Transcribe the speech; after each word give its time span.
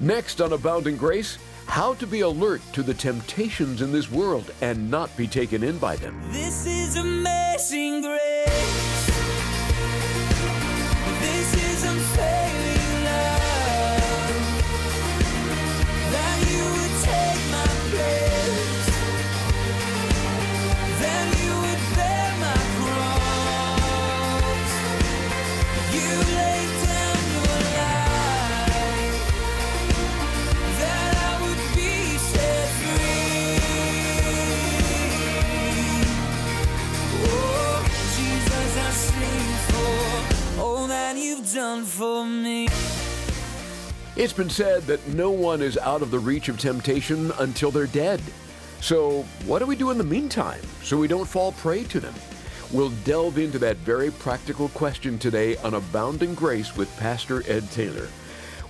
Next 0.00 0.40
on 0.40 0.52
Abounding 0.52 0.96
Grace, 0.96 1.38
how 1.66 1.94
to 1.94 2.06
be 2.06 2.20
alert 2.20 2.60
to 2.72 2.82
the 2.82 2.94
temptations 2.94 3.82
in 3.82 3.92
this 3.92 4.10
world 4.10 4.52
and 4.60 4.90
not 4.90 5.14
be 5.16 5.26
taken 5.26 5.62
in 5.62 5.78
by 5.78 5.96
them. 5.96 6.20
This 6.32 6.66
is 6.66 6.96
amazing 6.96 8.02
grace. 8.02 8.21
It's 44.22 44.32
been 44.32 44.48
said 44.48 44.84
that 44.84 45.04
no 45.08 45.32
one 45.32 45.60
is 45.60 45.76
out 45.78 46.00
of 46.00 46.12
the 46.12 46.18
reach 46.20 46.48
of 46.48 46.56
temptation 46.56 47.32
until 47.40 47.72
they're 47.72 47.88
dead. 47.88 48.22
So, 48.80 49.22
what 49.46 49.58
do 49.58 49.66
we 49.66 49.74
do 49.74 49.90
in 49.90 49.98
the 49.98 50.04
meantime 50.04 50.60
so 50.80 50.96
we 50.96 51.08
don't 51.08 51.26
fall 51.26 51.50
prey 51.50 51.82
to 51.82 51.98
them? 51.98 52.14
We'll 52.70 52.90
delve 53.02 53.38
into 53.38 53.58
that 53.58 53.78
very 53.78 54.12
practical 54.12 54.68
question 54.68 55.18
today 55.18 55.56
on 55.56 55.74
Abounding 55.74 56.36
Grace 56.36 56.76
with 56.76 56.96
Pastor 56.98 57.42
Ed 57.50 57.68
Taylor. 57.72 58.06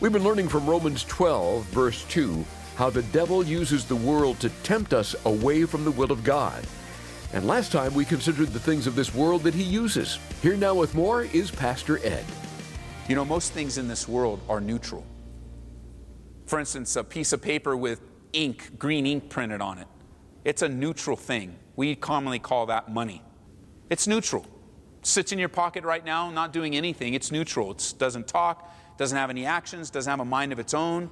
We've 0.01 0.11
been 0.11 0.25
learning 0.25 0.49
from 0.49 0.67
Romans 0.67 1.05
12, 1.05 1.65
verse 1.67 2.03
2, 2.05 2.47
how 2.77 2.89
the 2.89 3.03
devil 3.03 3.45
uses 3.45 3.85
the 3.85 3.95
world 3.95 4.41
to 4.41 4.49
tempt 4.63 4.95
us 4.95 5.15
away 5.27 5.67
from 5.67 5.85
the 5.85 5.91
will 5.91 6.13
of 6.13 6.25
God. 6.25 6.65
And 7.35 7.47
last 7.47 7.73
time 7.73 7.93
we 7.93 8.07
considered 8.07 8.55
the 8.55 8.59
things 8.59 8.87
of 8.87 8.95
this 8.95 9.15
world 9.15 9.43
that 9.43 9.53
he 9.53 9.65
uses. 9.65 10.19
Here 10.41 10.57
now 10.57 10.75
with 10.75 10.95
more 10.95 11.25
is 11.25 11.51
Pastor 11.51 11.99
Ed. 12.03 12.25
You 13.07 13.17
know, 13.17 13.25
most 13.27 13.53
things 13.53 13.77
in 13.77 13.87
this 13.87 14.09
world 14.09 14.41
are 14.49 14.59
neutral. 14.59 15.05
For 16.47 16.59
instance, 16.59 16.97
a 16.97 17.05
piece 17.05 17.33
of 17.33 17.41
paper 17.41 17.77
with 17.77 18.01
ink, 18.33 18.79
green 18.79 19.07
ink 19.07 19.29
printed 19.29 19.61
on 19.61 19.79
it. 19.79 19.87
It's 20.45 20.63
a 20.63 20.69
neutral 20.69 21.17
thing. 21.17 21.57
We 21.77 21.95
commonly 21.95 22.39
call 22.39 22.67
that 22.67 22.93
money. 22.93 23.23
It's 23.91 24.07
neutral. 24.07 24.47
Sits 25.03 25.33
in 25.33 25.39
your 25.39 25.49
pocket 25.49 25.85
right 25.85 26.05
now, 26.05 26.31
not 26.31 26.53
doing 26.53 26.77
anything. 26.77 27.15
It's 27.15 27.31
neutral. 27.31 27.73
It 27.73 27.95
doesn't 27.99 28.29
talk, 28.29 28.73
doesn't 28.99 29.17
have 29.17 29.31
any 29.31 29.47
actions, 29.47 29.91
doesn't 29.91 30.11
have 30.11 30.21
a 30.21 30.25
mind 30.25 30.53
of 30.53 30.59
its 30.59 30.75
own. 30.75 31.11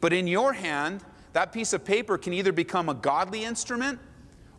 But 0.00 0.12
in 0.12 0.26
your 0.26 0.52
hand, 0.52 1.04
that 1.32 1.52
piece 1.52 1.72
of 1.72 1.84
paper 1.84 2.18
can 2.18 2.32
either 2.32 2.52
become 2.52 2.88
a 2.88 2.94
godly 2.94 3.44
instrument 3.44 3.98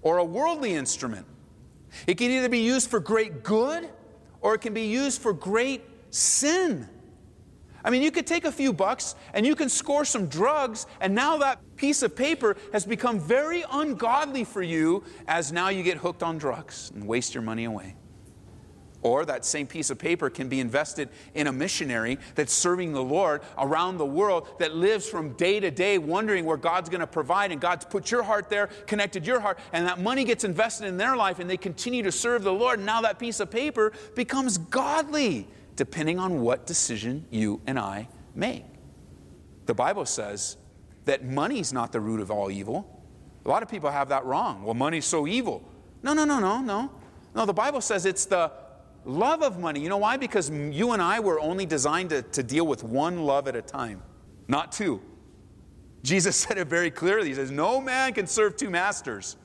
or 0.01 0.17
a 0.17 0.23
worldly 0.23 0.73
instrument. 0.73 1.25
It 2.07 2.15
can 2.15 2.31
either 2.31 2.49
be 2.49 2.59
used 2.59 2.89
for 2.89 2.99
great 2.99 3.43
good 3.43 3.89
or 4.41 4.55
it 4.55 4.61
can 4.61 4.73
be 4.73 4.87
used 4.87 5.21
for 5.21 5.33
great 5.33 5.81
sin. 6.09 6.87
I 7.83 7.89
mean, 7.89 8.01
you 8.01 8.11
could 8.11 8.25
take 8.25 8.45
a 8.45 8.51
few 8.51 8.71
bucks 8.71 9.15
and 9.33 9.45
you 9.45 9.55
can 9.55 9.69
score 9.69 10.05
some 10.05 10.27
drugs, 10.27 10.85
and 11.01 11.13
now 11.13 11.37
that 11.37 11.59
piece 11.75 12.01
of 12.01 12.15
paper 12.15 12.55
has 12.71 12.85
become 12.85 13.19
very 13.19 13.63
ungodly 13.71 14.43
for 14.43 14.61
you 14.61 15.03
as 15.27 15.51
now 15.51 15.69
you 15.69 15.83
get 15.83 15.97
hooked 15.97 16.23
on 16.23 16.37
drugs 16.37 16.91
and 16.95 17.05
waste 17.05 17.33
your 17.33 17.43
money 17.43 17.65
away. 17.65 17.95
Or 19.01 19.25
that 19.25 19.43
same 19.43 19.67
piece 19.67 19.89
of 19.89 19.99
paper 19.99 20.29
can 20.29 20.47
be 20.47 20.61
invested 20.61 21.09
in 21.33 21.47
a 21.47 21.51
missionary 21.51 22.19
that's 22.35 22.53
serving 22.53 22.93
the 22.93 23.03
Lord 23.03 23.41
around 23.57 23.97
the 23.97 24.05
world 24.05 24.47
that 24.59 24.75
lives 24.75 25.09
from 25.09 25.33
day 25.33 25.59
to 25.59 25.69
day 25.69 25.97
wondering 25.97 26.45
where 26.45 26.55
God's 26.55 26.87
going 26.87 27.01
to 27.01 27.07
provide 27.07 27.51
and 27.51 27.59
God's 27.59 27.83
put 27.83 28.11
your 28.11 28.23
heart 28.23 28.49
there, 28.49 28.67
connected 28.87 29.27
your 29.27 29.41
heart, 29.41 29.59
and 29.73 29.85
that 29.85 29.99
money 29.99 30.23
gets 30.23 30.45
invested 30.45 30.87
in 30.87 30.95
their 30.95 31.17
life 31.17 31.39
and 31.39 31.49
they 31.49 31.57
continue 31.57 32.01
to 32.03 32.13
serve 32.13 32.43
the 32.43 32.53
Lord. 32.53 32.79
And 32.79 32.85
now 32.85 33.01
that 33.01 33.19
piece 33.19 33.41
of 33.41 33.51
paper 33.51 33.91
becomes 34.15 34.57
godly 34.57 35.49
depending 35.75 36.19
on 36.19 36.41
what 36.41 36.65
decision 36.65 37.25
you 37.29 37.61
and 37.67 37.79
I 37.79 38.07
make. 38.35 38.65
The 39.65 39.73
Bible 39.73 40.05
says 40.05 40.57
that 41.05 41.23
money's 41.25 41.73
not 41.73 41.91
the 41.91 41.99
root 41.99 42.19
of 42.19 42.31
all 42.31 42.51
evil. 42.51 43.01
A 43.45 43.49
lot 43.49 43.63
of 43.63 43.69
people 43.69 43.89
have 43.89 44.09
that 44.09 44.25
wrong. 44.25 44.63
Well, 44.63 44.73
money's 44.73 45.05
so 45.05 45.27
evil. 45.27 45.63
No, 46.01 46.13
no, 46.13 46.25
no, 46.25 46.39
no, 46.39 46.61
no. 46.61 46.91
No, 47.35 47.45
the 47.45 47.53
Bible 47.53 47.81
says 47.81 48.05
it's 48.05 48.25
the 48.25 48.51
love 49.05 49.41
of 49.41 49.59
money. 49.59 49.81
You 49.81 49.89
know 49.89 49.97
why? 49.97 50.17
Because 50.17 50.49
you 50.49 50.91
and 50.91 51.01
I 51.01 51.19
were 51.19 51.39
only 51.39 51.65
designed 51.65 52.11
to, 52.11 52.21
to 52.21 52.43
deal 52.43 52.65
with 52.65 52.83
one 52.83 53.23
love 53.23 53.47
at 53.47 53.55
a 53.55 53.61
time, 53.61 54.01
not 54.47 54.71
two. 54.71 55.01
Jesus 56.03 56.35
said 56.47 56.57
it 56.57 56.67
very 56.67 56.91
clearly. 56.91 57.29
He 57.29 57.33
says, 57.33 57.51
No 57.51 57.81
man 57.81 58.13
can 58.13 58.27
serve 58.27 58.55
two 58.55 58.69
masters. 58.69 59.37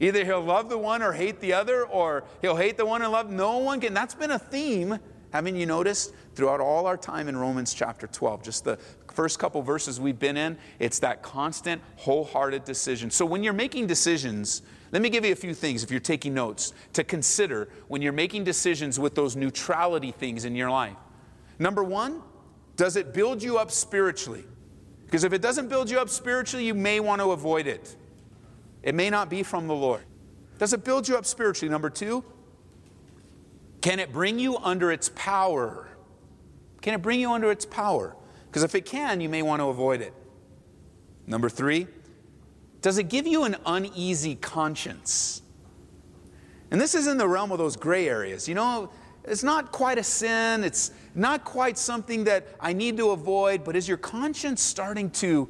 Either 0.00 0.24
he'll 0.24 0.40
love 0.40 0.68
the 0.68 0.78
one 0.78 1.00
or 1.00 1.12
hate 1.12 1.38
the 1.38 1.52
other, 1.52 1.84
or 1.84 2.24
he'll 2.40 2.56
hate 2.56 2.76
the 2.76 2.84
one 2.84 3.02
and 3.02 3.12
love. 3.12 3.30
No 3.30 3.58
one 3.58 3.80
can. 3.80 3.94
That's 3.94 4.16
been 4.16 4.32
a 4.32 4.38
theme, 4.38 4.98
haven't 5.32 5.56
you 5.56 5.66
noticed, 5.66 6.14
throughout 6.34 6.60
all 6.60 6.86
our 6.86 6.96
time 6.96 7.28
in 7.28 7.36
Romans 7.36 7.74
chapter 7.74 8.06
12? 8.06 8.42
Just 8.42 8.64
the 8.64 8.78
first 9.12 9.38
couple 9.38 9.62
verses 9.62 9.98
we've 9.98 10.18
been 10.18 10.36
in, 10.36 10.58
it's 10.78 10.98
that 11.00 11.22
constant, 11.22 11.80
wholehearted 11.96 12.64
decision. 12.64 13.10
So 13.10 13.24
when 13.24 13.42
you're 13.42 13.52
making 13.52 13.86
decisions, 13.86 14.62
let 14.92 15.00
me 15.00 15.08
give 15.08 15.24
you 15.24 15.32
a 15.32 15.36
few 15.36 15.54
things 15.54 15.82
if 15.82 15.90
you're 15.90 16.00
taking 16.00 16.34
notes 16.34 16.74
to 16.92 17.02
consider 17.02 17.68
when 17.88 18.02
you're 18.02 18.12
making 18.12 18.44
decisions 18.44 18.98
with 18.98 19.14
those 19.14 19.34
neutrality 19.34 20.12
things 20.12 20.44
in 20.44 20.54
your 20.54 20.70
life. 20.70 20.96
Number 21.58 21.82
one, 21.82 22.22
does 22.76 22.96
it 22.96 23.14
build 23.14 23.42
you 23.42 23.56
up 23.56 23.70
spiritually? 23.70 24.44
Because 25.06 25.24
if 25.24 25.32
it 25.32 25.40
doesn't 25.40 25.68
build 25.68 25.90
you 25.90 25.98
up 25.98 26.08
spiritually, 26.08 26.66
you 26.66 26.74
may 26.74 27.00
want 27.00 27.22
to 27.22 27.30
avoid 27.30 27.66
it. 27.66 27.96
It 28.82 28.94
may 28.94 29.08
not 29.08 29.30
be 29.30 29.42
from 29.42 29.66
the 29.66 29.74
Lord. 29.74 30.02
Does 30.58 30.72
it 30.72 30.84
build 30.84 31.08
you 31.08 31.16
up 31.16 31.24
spiritually? 31.24 31.70
Number 31.70 31.90
two, 31.90 32.24
can 33.82 33.98
it 33.98 34.12
bring 34.12 34.38
you 34.38 34.56
under 34.56 34.90
its 34.90 35.10
power? 35.14 35.88
Can 36.80 36.94
it 36.94 37.02
bring 37.02 37.20
you 37.20 37.32
under 37.32 37.50
its 37.50 37.66
power? 37.66 38.16
Because 38.46 38.62
if 38.62 38.74
it 38.74 38.84
can, 38.84 39.20
you 39.20 39.28
may 39.28 39.42
want 39.42 39.60
to 39.60 39.66
avoid 39.66 40.00
it. 40.00 40.14
Number 41.26 41.48
three, 41.48 41.86
does 42.80 42.98
it 42.98 43.08
give 43.08 43.26
you 43.26 43.44
an 43.44 43.56
uneasy 43.66 44.36
conscience? 44.36 45.42
And 46.70 46.80
this 46.80 46.94
is 46.94 47.06
in 47.06 47.18
the 47.18 47.28
realm 47.28 47.52
of 47.52 47.58
those 47.58 47.76
gray 47.76 48.08
areas. 48.08 48.48
You 48.48 48.54
know, 48.54 48.90
it's 49.24 49.42
not 49.42 49.72
quite 49.72 49.98
a 49.98 50.02
sin, 50.02 50.64
it's 50.64 50.90
not 51.14 51.44
quite 51.44 51.78
something 51.78 52.24
that 52.24 52.48
I 52.60 52.72
need 52.72 52.96
to 52.96 53.10
avoid, 53.10 53.62
but 53.62 53.76
is 53.76 53.86
your 53.86 53.98
conscience 53.98 54.62
starting 54.62 55.10
to, 55.10 55.48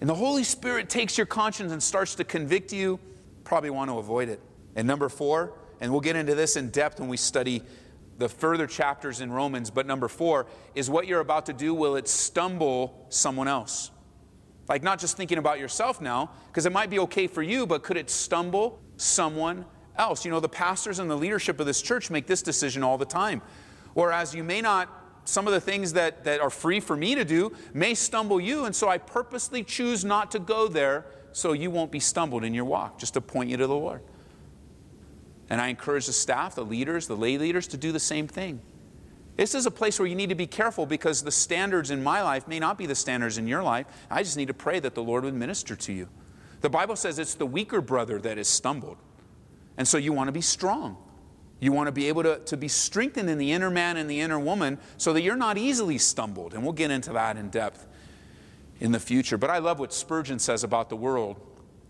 and 0.00 0.10
the 0.10 0.14
Holy 0.14 0.44
Spirit 0.44 0.90
takes 0.90 1.16
your 1.16 1.26
conscience 1.26 1.72
and 1.72 1.82
starts 1.82 2.14
to 2.16 2.24
convict 2.24 2.72
you, 2.72 2.98
probably 3.44 3.70
want 3.70 3.90
to 3.90 3.98
avoid 3.98 4.28
it. 4.28 4.40
And 4.74 4.86
number 4.86 5.08
four, 5.08 5.54
and 5.80 5.90
we'll 5.92 6.00
get 6.00 6.16
into 6.16 6.34
this 6.34 6.56
in 6.56 6.70
depth 6.70 7.00
when 7.00 7.08
we 7.08 7.16
study 7.16 7.62
the 8.18 8.28
further 8.28 8.66
chapters 8.66 9.20
in 9.20 9.30
Romans, 9.30 9.70
but 9.70 9.86
number 9.86 10.08
four 10.08 10.46
is 10.74 10.88
what 10.88 11.06
you're 11.06 11.20
about 11.20 11.46
to 11.46 11.52
do, 11.52 11.74
will 11.74 11.96
it 11.96 12.08
stumble 12.08 13.06
someone 13.10 13.48
else? 13.48 13.90
Like, 14.68 14.82
not 14.82 14.98
just 14.98 15.16
thinking 15.16 15.38
about 15.38 15.60
yourself 15.60 16.00
now, 16.00 16.30
because 16.48 16.66
it 16.66 16.72
might 16.72 16.90
be 16.90 16.98
okay 17.00 17.26
for 17.26 17.42
you, 17.42 17.66
but 17.66 17.82
could 17.82 17.96
it 17.96 18.10
stumble 18.10 18.80
someone 18.96 19.64
else? 19.96 20.24
You 20.24 20.30
know, 20.30 20.40
the 20.40 20.48
pastors 20.48 20.98
and 20.98 21.10
the 21.10 21.16
leadership 21.16 21.60
of 21.60 21.66
this 21.66 21.80
church 21.82 22.10
make 22.10 22.26
this 22.26 22.42
decision 22.42 22.82
all 22.82 22.98
the 22.98 23.04
time. 23.04 23.42
Whereas 23.94 24.34
you 24.34 24.42
may 24.42 24.60
not, 24.60 24.88
some 25.24 25.46
of 25.46 25.52
the 25.52 25.60
things 25.60 25.92
that, 25.92 26.24
that 26.24 26.40
are 26.40 26.50
free 26.50 26.80
for 26.80 26.96
me 26.96 27.14
to 27.14 27.24
do 27.24 27.52
may 27.74 27.94
stumble 27.94 28.40
you, 28.40 28.64
and 28.64 28.74
so 28.74 28.88
I 28.88 28.98
purposely 28.98 29.62
choose 29.62 30.04
not 30.04 30.30
to 30.32 30.38
go 30.38 30.68
there 30.68 31.06
so 31.32 31.52
you 31.52 31.70
won't 31.70 31.92
be 31.92 32.00
stumbled 32.00 32.44
in 32.44 32.54
your 32.54 32.64
walk, 32.64 32.98
just 32.98 33.14
to 33.14 33.20
point 33.20 33.50
you 33.50 33.56
to 33.58 33.66
the 33.66 33.74
Lord. 33.74 34.02
And 35.48 35.60
I 35.60 35.68
encourage 35.68 36.06
the 36.06 36.12
staff, 36.12 36.54
the 36.54 36.64
leaders, 36.64 37.06
the 37.06 37.16
lay 37.16 37.38
leaders 37.38 37.68
to 37.68 37.76
do 37.76 37.92
the 37.92 38.00
same 38.00 38.26
thing. 38.26 38.60
This 39.36 39.54
is 39.54 39.66
a 39.66 39.70
place 39.70 39.98
where 39.98 40.08
you 40.08 40.14
need 40.14 40.30
to 40.30 40.34
be 40.34 40.46
careful 40.46 40.86
because 40.86 41.22
the 41.22 41.30
standards 41.30 41.90
in 41.90 42.02
my 42.02 42.22
life 42.22 42.48
may 42.48 42.58
not 42.58 42.78
be 42.78 42.86
the 42.86 42.94
standards 42.94 43.36
in 43.36 43.46
your 43.46 43.62
life. 43.62 43.86
I 44.10 44.22
just 44.22 44.36
need 44.36 44.48
to 44.48 44.54
pray 44.54 44.80
that 44.80 44.94
the 44.94 45.02
Lord 45.02 45.24
would 45.24 45.34
minister 45.34 45.76
to 45.76 45.92
you. 45.92 46.08
The 46.62 46.70
Bible 46.70 46.96
says 46.96 47.18
it's 47.18 47.34
the 47.34 47.46
weaker 47.46 47.82
brother 47.82 48.18
that 48.20 48.38
is 48.38 48.48
stumbled. 48.48 48.96
And 49.76 49.86
so 49.86 49.98
you 49.98 50.14
want 50.14 50.28
to 50.28 50.32
be 50.32 50.40
strong. 50.40 50.96
You 51.60 51.72
want 51.72 51.86
to 51.86 51.92
be 51.92 52.08
able 52.08 52.22
to, 52.22 52.38
to 52.40 52.56
be 52.56 52.68
strengthened 52.68 53.28
in 53.28 53.36
the 53.36 53.52
inner 53.52 53.70
man 53.70 53.98
and 53.98 54.08
the 54.08 54.20
inner 54.20 54.38
woman 54.38 54.78
so 54.96 55.12
that 55.12 55.20
you're 55.20 55.36
not 55.36 55.58
easily 55.58 55.98
stumbled. 55.98 56.54
And 56.54 56.62
we'll 56.62 56.72
get 56.72 56.90
into 56.90 57.12
that 57.12 57.36
in 57.36 57.50
depth 57.50 57.86
in 58.80 58.92
the 58.92 59.00
future. 59.00 59.36
But 59.36 59.50
I 59.50 59.58
love 59.58 59.78
what 59.78 59.92
Spurgeon 59.92 60.38
says 60.38 60.64
about 60.64 60.88
the 60.88 60.96
world 60.96 61.40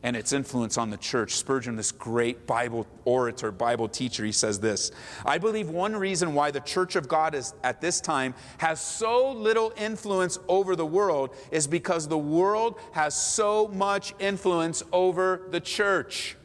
and 0.02 0.16
its 0.16 0.32
influence 0.32 0.78
on 0.78 0.90
the 0.90 0.96
church. 0.96 1.34
Spurgeon, 1.34 1.76
this 1.76 1.90
great 1.90 2.46
Bible 2.46 2.86
orator, 3.04 3.50
Bible 3.50 3.88
teacher, 3.88 4.24
he 4.24 4.32
says 4.32 4.60
this 4.60 4.92
I 5.24 5.38
believe 5.38 5.68
one 5.68 5.96
reason 5.96 6.34
why 6.34 6.50
the 6.50 6.60
church 6.60 6.96
of 6.96 7.08
God 7.08 7.34
is 7.34 7.54
at 7.62 7.80
this 7.80 8.00
time 8.00 8.34
has 8.58 8.80
so 8.80 9.32
little 9.32 9.72
influence 9.76 10.38
over 10.48 10.76
the 10.76 10.86
world 10.86 11.34
is 11.50 11.66
because 11.66 12.08
the 12.08 12.18
world 12.18 12.78
has 12.92 13.14
so 13.14 13.68
much 13.68 14.14
influence 14.18 14.82
over 14.92 15.42
the 15.50 15.60
church. 15.60 16.36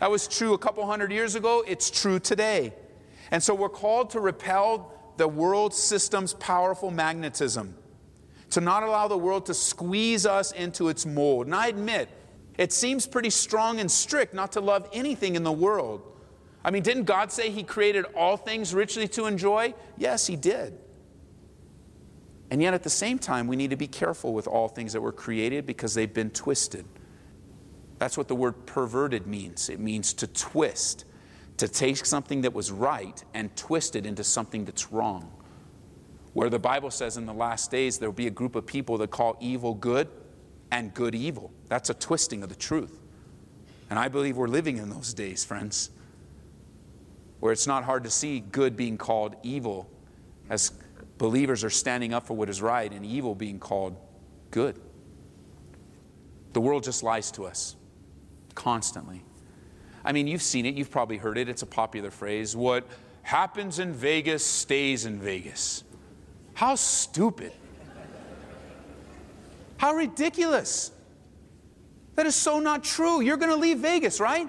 That 0.00 0.10
was 0.10 0.26
true 0.26 0.52
a 0.52 0.58
couple 0.58 0.84
hundred 0.84 1.12
years 1.12 1.34
ago, 1.34 1.62
it's 1.66 1.90
true 1.90 2.18
today. 2.18 2.74
And 3.30 3.42
so 3.42 3.54
we're 3.54 3.68
called 3.68 4.10
to 4.10 4.20
repel 4.20 4.92
the 5.16 5.28
world 5.28 5.72
system's 5.74 6.34
powerful 6.34 6.90
magnetism 6.90 7.76
to 8.50 8.60
not 8.60 8.82
allow 8.82 9.08
the 9.08 9.16
world 9.16 9.46
to 9.46 9.54
squeeze 9.54 10.26
us 10.26 10.52
into 10.52 10.88
its 10.88 11.06
mold. 11.06 11.46
And 11.46 11.54
I 11.54 11.68
admit, 11.68 12.08
it 12.62 12.72
seems 12.72 13.08
pretty 13.08 13.30
strong 13.30 13.80
and 13.80 13.90
strict 13.90 14.34
not 14.34 14.52
to 14.52 14.60
love 14.60 14.88
anything 14.92 15.34
in 15.34 15.42
the 15.42 15.50
world. 15.50 16.00
I 16.64 16.70
mean, 16.70 16.84
didn't 16.84 17.06
God 17.06 17.32
say 17.32 17.50
He 17.50 17.64
created 17.64 18.04
all 18.14 18.36
things 18.36 18.72
richly 18.72 19.08
to 19.08 19.26
enjoy? 19.26 19.74
Yes, 19.96 20.28
He 20.28 20.36
did. 20.36 20.78
And 22.52 22.62
yet, 22.62 22.72
at 22.72 22.84
the 22.84 22.90
same 22.90 23.18
time, 23.18 23.48
we 23.48 23.56
need 23.56 23.70
to 23.70 23.76
be 23.76 23.88
careful 23.88 24.32
with 24.32 24.46
all 24.46 24.68
things 24.68 24.92
that 24.92 25.00
were 25.00 25.10
created 25.10 25.66
because 25.66 25.94
they've 25.94 26.14
been 26.14 26.30
twisted. 26.30 26.84
That's 27.98 28.16
what 28.16 28.28
the 28.28 28.36
word 28.36 28.64
perverted 28.64 29.26
means 29.26 29.68
it 29.68 29.80
means 29.80 30.12
to 30.14 30.28
twist, 30.28 31.04
to 31.56 31.66
take 31.66 32.06
something 32.06 32.42
that 32.42 32.52
was 32.52 32.70
right 32.70 33.24
and 33.34 33.54
twist 33.56 33.96
it 33.96 34.06
into 34.06 34.22
something 34.22 34.64
that's 34.64 34.92
wrong. 34.92 35.32
Where 36.32 36.48
the 36.48 36.60
Bible 36.60 36.92
says 36.92 37.16
in 37.16 37.26
the 37.26 37.34
last 37.34 37.72
days 37.72 37.98
there 37.98 38.08
will 38.08 38.14
be 38.14 38.28
a 38.28 38.30
group 38.30 38.54
of 38.54 38.66
people 38.66 38.98
that 38.98 39.10
call 39.10 39.36
evil 39.40 39.74
good 39.74 40.06
and 40.72 40.92
good 40.94 41.14
evil. 41.14 41.52
That's 41.68 41.90
a 41.90 41.94
twisting 41.94 42.42
of 42.42 42.48
the 42.48 42.56
truth. 42.56 42.98
And 43.90 43.98
I 43.98 44.08
believe 44.08 44.38
we're 44.38 44.48
living 44.48 44.78
in 44.78 44.88
those 44.88 45.12
days, 45.12 45.44
friends, 45.44 45.90
where 47.40 47.52
it's 47.52 47.66
not 47.66 47.84
hard 47.84 48.04
to 48.04 48.10
see 48.10 48.40
good 48.40 48.74
being 48.74 48.96
called 48.96 49.36
evil 49.42 49.88
as 50.48 50.72
believers 51.18 51.62
are 51.62 51.70
standing 51.70 52.14
up 52.14 52.26
for 52.26 52.34
what 52.34 52.48
is 52.48 52.62
right 52.62 52.90
and 52.90 53.04
evil 53.04 53.34
being 53.34 53.58
called 53.58 53.94
good. 54.50 54.80
The 56.54 56.60
world 56.60 56.84
just 56.84 57.02
lies 57.02 57.30
to 57.32 57.44
us 57.44 57.76
constantly. 58.54 59.22
I 60.04 60.12
mean, 60.12 60.26
you've 60.26 60.42
seen 60.42 60.64
it, 60.64 60.74
you've 60.74 60.90
probably 60.90 61.18
heard 61.18 61.36
it, 61.36 61.48
it's 61.50 61.62
a 61.62 61.66
popular 61.66 62.10
phrase. 62.10 62.56
What 62.56 62.86
happens 63.22 63.78
in 63.78 63.92
Vegas 63.92 64.44
stays 64.44 65.04
in 65.04 65.20
Vegas. 65.20 65.84
How 66.54 66.76
stupid. 66.76 67.52
How 69.82 69.94
ridiculous. 69.94 70.92
That 72.14 72.24
is 72.24 72.36
so 72.36 72.60
not 72.60 72.84
true. 72.84 73.20
You're 73.20 73.36
going 73.36 73.50
to 73.50 73.56
leave 73.56 73.78
Vegas, 73.78 74.20
right? 74.20 74.48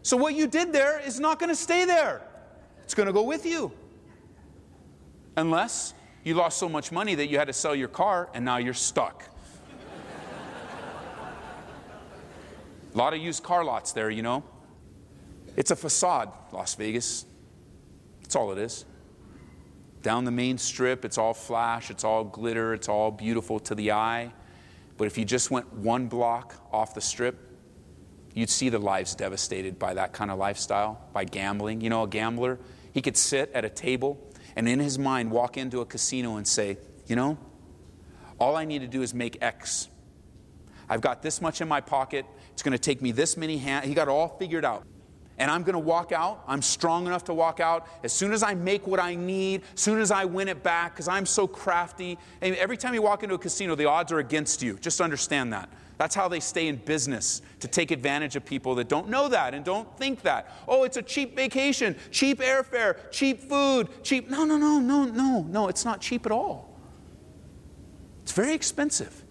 So 0.00 0.16
what 0.16 0.32
you 0.32 0.46
did 0.46 0.72
there 0.72 0.98
is 1.00 1.20
not 1.20 1.38
going 1.38 1.50
to 1.50 1.54
stay 1.54 1.84
there. 1.84 2.22
It's 2.82 2.94
going 2.94 3.06
to 3.06 3.12
go 3.12 3.24
with 3.24 3.44
you. 3.44 3.72
Unless 5.36 5.92
you 6.22 6.32
lost 6.32 6.56
so 6.56 6.66
much 6.66 6.90
money 6.90 7.14
that 7.14 7.26
you 7.26 7.36
had 7.36 7.48
to 7.48 7.52
sell 7.52 7.74
your 7.74 7.88
car 7.88 8.30
and 8.32 8.42
now 8.42 8.56
you're 8.56 8.72
stuck. 8.72 9.28
A 12.94 12.96
lot 12.96 13.12
of 13.12 13.20
used 13.20 13.42
car 13.42 13.66
lots 13.66 13.92
there, 13.92 14.08
you 14.08 14.22
know. 14.22 14.42
It's 15.58 15.72
a 15.72 15.76
facade, 15.76 16.32
Las 16.52 16.74
Vegas. 16.76 17.26
That's 18.22 18.34
all 18.34 18.50
it 18.50 18.56
is. 18.56 18.86
Down 20.00 20.24
the 20.24 20.30
main 20.30 20.56
strip, 20.56 21.04
it's 21.04 21.18
all 21.18 21.34
flash, 21.34 21.90
it's 21.90 22.02
all 22.02 22.24
glitter, 22.24 22.72
it's 22.72 22.88
all 22.88 23.10
beautiful 23.10 23.60
to 23.60 23.74
the 23.74 23.92
eye. 23.92 24.32
But 24.96 25.06
if 25.06 25.18
you 25.18 25.24
just 25.24 25.50
went 25.50 25.72
one 25.72 26.06
block 26.06 26.54
off 26.72 26.94
the 26.94 27.00
strip, 27.00 27.36
you'd 28.34 28.50
see 28.50 28.68
the 28.68 28.78
lives 28.78 29.14
devastated 29.14 29.78
by 29.78 29.94
that 29.94 30.12
kind 30.12 30.30
of 30.30 30.38
lifestyle, 30.38 31.08
by 31.12 31.24
gambling. 31.24 31.80
You 31.80 31.90
know, 31.90 32.02
a 32.02 32.08
gambler, 32.08 32.58
he 32.92 33.02
could 33.02 33.16
sit 33.16 33.50
at 33.54 33.64
a 33.64 33.70
table 33.70 34.20
and 34.56 34.68
in 34.68 34.78
his 34.78 34.98
mind 34.98 35.30
walk 35.30 35.56
into 35.56 35.80
a 35.80 35.86
casino 35.86 36.36
and 36.36 36.46
say, 36.46 36.78
you 37.06 37.16
know, 37.16 37.38
all 38.38 38.56
I 38.56 38.64
need 38.64 38.80
to 38.80 38.88
do 38.88 39.02
is 39.02 39.14
make 39.14 39.38
X. 39.40 39.88
I've 40.88 41.00
got 41.00 41.22
this 41.22 41.40
much 41.40 41.60
in 41.60 41.68
my 41.68 41.80
pocket. 41.80 42.26
It's 42.52 42.62
going 42.62 42.72
to 42.72 42.78
take 42.78 43.00
me 43.00 43.12
this 43.12 43.36
many 43.36 43.58
hands. 43.58 43.86
He 43.86 43.94
got 43.94 44.08
it 44.08 44.10
all 44.10 44.36
figured 44.38 44.64
out. 44.64 44.84
And 45.38 45.50
I'm 45.50 45.62
going 45.62 45.74
to 45.74 45.80
walk 45.80 46.12
out. 46.12 46.44
I'm 46.46 46.62
strong 46.62 47.06
enough 47.06 47.24
to 47.24 47.34
walk 47.34 47.58
out. 47.58 47.88
As 48.04 48.12
soon 48.12 48.32
as 48.32 48.42
I 48.42 48.54
make 48.54 48.86
what 48.86 49.00
I 49.00 49.16
need, 49.16 49.62
as 49.74 49.80
soon 49.80 50.00
as 50.00 50.10
I 50.10 50.24
win 50.24 50.48
it 50.48 50.62
back, 50.62 50.92
because 50.92 51.08
I'm 51.08 51.26
so 51.26 51.48
crafty. 51.48 52.18
And 52.40 52.54
every 52.56 52.76
time 52.76 52.94
you 52.94 53.02
walk 53.02 53.24
into 53.24 53.34
a 53.34 53.38
casino, 53.38 53.74
the 53.74 53.86
odds 53.86 54.12
are 54.12 54.20
against 54.20 54.62
you. 54.62 54.78
Just 54.78 55.00
understand 55.00 55.52
that. 55.52 55.68
That's 55.96 56.14
how 56.14 56.28
they 56.28 56.40
stay 56.40 56.68
in 56.68 56.76
business, 56.76 57.40
to 57.60 57.68
take 57.68 57.90
advantage 57.90 58.34
of 58.36 58.44
people 58.44 58.74
that 58.76 58.88
don't 58.88 59.08
know 59.08 59.28
that 59.28 59.54
and 59.54 59.64
don't 59.64 59.96
think 59.96 60.22
that. 60.22 60.52
Oh, 60.66 60.84
it's 60.84 60.96
a 60.96 61.02
cheap 61.02 61.36
vacation, 61.36 61.96
cheap 62.10 62.40
airfare, 62.40 63.10
cheap 63.12 63.40
food, 63.42 63.88
cheap. 64.02 64.28
No, 64.28 64.44
no, 64.44 64.56
no, 64.56 64.80
no, 64.80 65.04
no, 65.04 65.42
no, 65.42 65.68
it's 65.68 65.84
not 65.84 66.00
cheap 66.00 66.26
at 66.26 66.32
all. 66.32 66.78
It's 68.22 68.32
very 68.32 68.54
expensive 68.54 69.24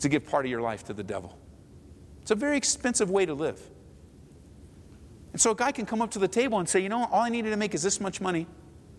to 0.00 0.08
give 0.08 0.26
part 0.26 0.44
of 0.44 0.50
your 0.50 0.62
life 0.62 0.84
to 0.84 0.92
the 0.92 1.02
devil. 1.02 1.38
It's 2.22 2.30
a 2.30 2.34
very 2.34 2.56
expensive 2.56 3.10
way 3.10 3.26
to 3.26 3.34
live. 3.34 3.60
And 5.34 5.40
so 5.40 5.50
a 5.50 5.54
guy 5.56 5.72
can 5.72 5.84
come 5.84 6.00
up 6.00 6.12
to 6.12 6.20
the 6.20 6.28
table 6.28 6.60
and 6.60 6.68
say, 6.68 6.78
you 6.78 6.88
know, 6.88 7.08
all 7.10 7.22
I 7.22 7.28
needed 7.28 7.50
to 7.50 7.56
make 7.56 7.74
is 7.74 7.82
this 7.82 8.00
much 8.00 8.20
money. 8.20 8.46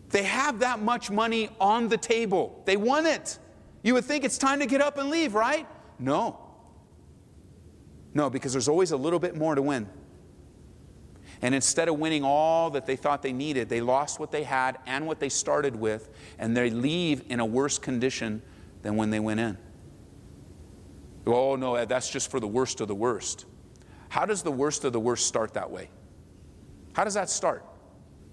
They 0.09 0.23
have 0.23 0.59
that 0.59 0.81
much 0.81 1.09
money 1.09 1.49
on 1.61 1.87
the 1.87 1.95
table. 1.95 2.61
They 2.65 2.75
want 2.75 3.07
it. 3.07 3.39
You 3.83 3.93
would 3.93 4.03
think 4.03 4.25
it's 4.25 4.37
time 4.37 4.59
to 4.59 4.65
get 4.65 4.81
up 4.81 4.97
and 4.97 5.09
leave, 5.09 5.33
right? 5.33 5.65
No. 5.97 6.37
No, 8.13 8.29
because 8.29 8.51
there's 8.51 8.67
always 8.67 8.91
a 8.91 8.97
little 8.97 9.17
bit 9.17 9.37
more 9.37 9.55
to 9.55 9.61
win. 9.61 9.87
And 11.41 11.55
instead 11.55 11.87
of 11.87 11.99
winning 11.99 12.25
all 12.25 12.69
that 12.71 12.85
they 12.85 12.97
thought 12.97 13.21
they 13.21 13.31
needed, 13.31 13.69
they 13.69 13.79
lost 13.79 14.19
what 14.19 14.31
they 14.31 14.43
had 14.43 14.77
and 14.85 15.07
what 15.07 15.21
they 15.21 15.29
started 15.29 15.73
with, 15.73 16.09
and 16.37 16.57
they 16.57 16.69
leave 16.69 17.23
in 17.29 17.39
a 17.39 17.45
worse 17.45 17.79
condition 17.79 18.41
than 18.81 18.97
when 18.97 19.09
they 19.09 19.21
went 19.21 19.39
in. 19.39 19.57
Oh, 21.25 21.55
no, 21.55 21.85
that's 21.85 22.09
just 22.09 22.29
for 22.29 22.41
the 22.41 22.47
worst 22.47 22.81
of 22.81 22.89
the 22.89 22.95
worst. 22.95 23.45
How 24.09 24.25
does 24.25 24.43
the 24.43 24.51
worst 24.51 24.83
of 24.83 24.91
the 24.91 24.99
worst 24.99 25.27
start 25.27 25.53
that 25.53 25.71
way? 25.71 25.89
How 26.95 27.03
does 27.03 27.13
that 27.13 27.29
start? 27.29 27.63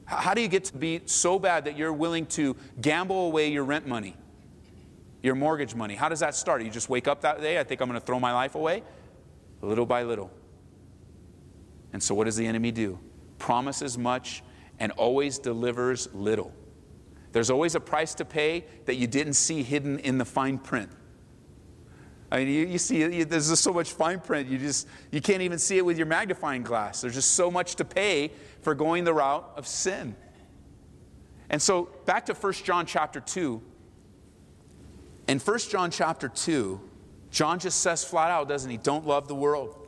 How 0.06 0.34
do 0.34 0.40
you 0.40 0.48
get 0.48 0.64
to 0.64 0.76
be 0.76 1.02
so 1.04 1.38
bad 1.38 1.66
that 1.66 1.76
you're 1.76 1.92
willing 1.92 2.26
to 2.26 2.56
gamble 2.80 3.26
away 3.26 3.50
your 3.50 3.64
rent 3.64 3.86
money? 3.86 4.16
your 5.22 5.34
mortgage 5.34 5.74
money. 5.74 5.94
How 5.94 6.08
does 6.08 6.20
that 6.20 6.34
start? 6.34 6.62
You 6.62 6.70
just 6.70 6.88
wake 6.88 7.06
up 7.06 7.20
that 7.22 7.40
day, 7.40 7.58
I 7.58 7.64
think 7.64 7.80
I'm 7.80 7.88
going 7.88 8.00
to 8.00 8.04
throw 8.04 8.18
my 8.18 8.32
life 8.32 8.54
away? 8.54 8.82
Little 9.60 9.86
by 9.86 10.02
little. 10.02 10.30
And 11.92 12.02
so, 12.02 12.14
what 12.14 12.24
does 12.24 12.36
the 12.36 12.46
enemy 12.46 12.72
do? 12.72 12.98
Promises 13.38 13.96
much 13.96 14.42
and 14.78 14.90
always 14.92 15.38
delivers 15.38 16.08
little. 16.12 16.52
There's 17.30 17.50
always 17.50 17.74
a 17.74 17.80
price 17.80 18.14
to 18.16 18.24
pay 18.24 18.64
that 18.86 18.96
you 18.96 19.06
didn't 19.06 19.34
see 19.34 19.62
hidden 19.62 20.00
in 20.00 20.18
the 20.18 20.24
fine 20.24 20.58
print. 20.58 20.90
I 22.32 22.38
mean, 22.38 22.48
you, 22.48 22.66
you 22.66 22.78
see, 22.78 23.00
you, 23.00 23.26
there's 23.26 23.50
just 23.50 23.62
so 23.62 23.74
much 23.74 23.92
fine 23.92 24.18
print, 24.18 24.48
you 24.48 24.56
just 24.56 24.88
you 25.10 25.20
can't 25.20 25.42
even 25.42 25.58
see 25.58 25.76
it 25.76 25.84
with 25.84 25.98
your 25.98 26.06
magnifying 26.06 26.62
glass. 26.62 27.02
There's 27.02 27.12
just 27.12 27.34
so 27.34 27.50
much 27.50 27.74
to 27.74 27.84
pay 27.84 28.30
for 28.62 28.74
going 28.74 29.04
the 29.04 29.12
route 29.12 29.52
of 29.54 29.66
sin. 29.66 30.16
And 31.50 31.60
so, 31.60 31.90
back 32.06 32.24
to 32.26 32.32
1 32.32 32.52
John 32.64 32.86
chapter 32.86 33.20
2, 33.20 33.60
in 35.28 35.38
1 35.40 35.58
John 35.58 35.90
chapter 35.90 36.26
2, 36.26 36.80
John 37.30 37.58
just 37.58 37.82
says 37.82 38.02
flat 38.02 38.30
out, 38.30 38.48
doesn't 38.48 38.70
he? 38.70 38.78
Don't 38.78 39.06
love 39.06 39.28
the 39.28 39.34
world. 39.34 39.86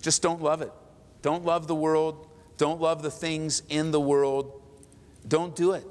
Just 0.00 0.22
don't 0.22 0.40
love 0.40 0.62
it. 0.62 0.72
Don't 1.20 1.44
love 1.44 1.66
the 1.66 1.74
world. 1.74 2.28
Don't 2.56 2.80
love 2.80 3.02
the 3.02 3.10
things 3.10 3.62
in 3.68 3.90
the 3.90 4.00
world. 4.00 4.62
Don't 5.28 5.54
do 5.54 5.72
it. 5.72 5.86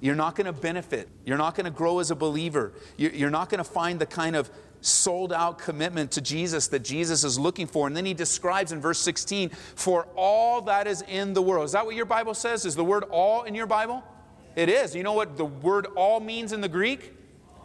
You're 0.00 0.14
not 0.14 0.34
going 0.34 0.46
to 0.46 0.52
benefit. 0.52 1.08
You're 1.24 1.38
not 1.38 1.54
going 1.54 1.64
to 1.64 1.70
grow 1.70 2.00
as 2.00 2.10
a 2.10 2.14
believer. 2.14 2.74
You're 2.98 3.30
not 3.30 3.48
going 3.48 3.58
to 3.58 3.70
find 3.70 3.98
the 3.98 4.06
kind 4.06 4.36
of 4.36 4.50
sold 4.80 5.32
out 5.32 5.58
commitment 5.58 6.10
to 6.12 6.20
Jesus 6.20 6.68
that 6.68 6.80
Jesus 6.80 7.24
is 7.24 7.38
looking 7.38 7.66
for. 7.66 7.86
And 7.86 7.96
then 7.96 8.04
he 8.04 8.14
describes 8.14 8.72
in 8.72 8.80
verse 8.80 8.98
16, 8.98 9.50
for 9.50 10.06
all 10.16 10.62
that 10.62 10.86
is 10.86 11.02
in 11.02 11.32
the 11.34 11.42
world. 11.42 11.66
Is 11.66 11.72
that 11.72 11.84
what 11.84 11.94
your 11.94 12.06
Bible 12.06 12.34
says? 12.34 12.64
Is 12.64 12.74
the 12.74 12.84
word 12.84 13.04
all 13.10 13.42
in 13.42 13.54
your 13.54 13.66
Bible? 13.66 14.02
It 14.56 14.68
is. 14.68 14.94
You 14.94 15.02
know 15.02 15.12
what 15.12 15.36
the 15.36 15.44
word 15.44 15.86
all 15.96 16.20
means 16.20 16.52
in 16.52 16.60
the 16.60 16.68
Greek? 16.68 17.14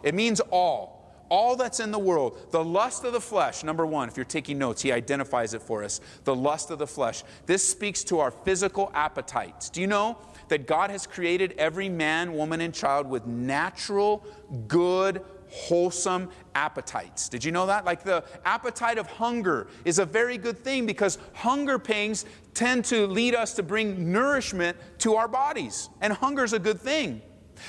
It 0.04 0.14
means 0.14 0.40
all. 0.52 0.96
All 1.28 1.56
that's 1.56 1.80
in 1.80 1.92
the 1.92 2.00
world. 2.00 2.38
The 2.52 2.64
lust 2.64 3.04
of 3.04 3.12
the 3.12 3.20
flesh, 3.20 3.64
number 3.64 3.86
one, 3.86 4.08
if 4.08 4.16
you're 4.16 4.26
taking 4.26 4.60
notes, 4.60 4.84
he 4.84 4.92
identifies 4.92 5.56
it 5.56 5.62
for 5.62 5.84
us. 5.84 6.00
The 6.24 6.36
lust 6.36 6.70
of 6.70 6.78
the 6.78 6.86
flesh. 6.86 7.24
This 7.48 7.68
speaks 7.68 8.04
to 8.06 8.20
our 8.20 8.30
physical 8.30 8.92
appetites. 8.94 9.72
Do 9.72 9.82
you 9.82 9.88
know 9.88 10.20
that 10.50 10.68
God 10.68 10.92
has 10.92 11.08
created 11.08 11.56
every 11.58 11.90
man, 11.90 12.34
woman, 12.34 12.62
and 12.62 12.72
child 12.72 13.10
with 13.10 13.26
natural, 13.26 14.24
good, 14.68 15.24
wholesome 15.50 16.30
appetites. 16.54 17.30
Did 17.30 17.44
you 17.44 17.52
know 17.52 17.66
that? 17.66 17.86
Like 17.86 18.04
the 18.04 18.24
appetite 18.46 18.98
of 18.98 19.08
hunger 19.08 19.68
is 19.84 20.00
a 20.00 20.06
very 20.06 20.38
good 20.38 20.58
thing 20.58 20.86
because 20.86 21.18
hunger 21.34 21.80
pangs 21.80 22.26
tend 22.54 22.86
to 22.86 23.08
lead 23.08 23.36
us 23.36 23.54
to 23.56 23.64
bring 23.64 24.12
nourishment 24.12 24.78
to 25.00 25.16
our 25.16 25.28
bodies. 25.28 25.90
And 26.02 26.14
hunger 26.14 26.44
is 26.44 26.54
a 26.54 26.60
good 26.60 26.80
thing. 26.80 27.22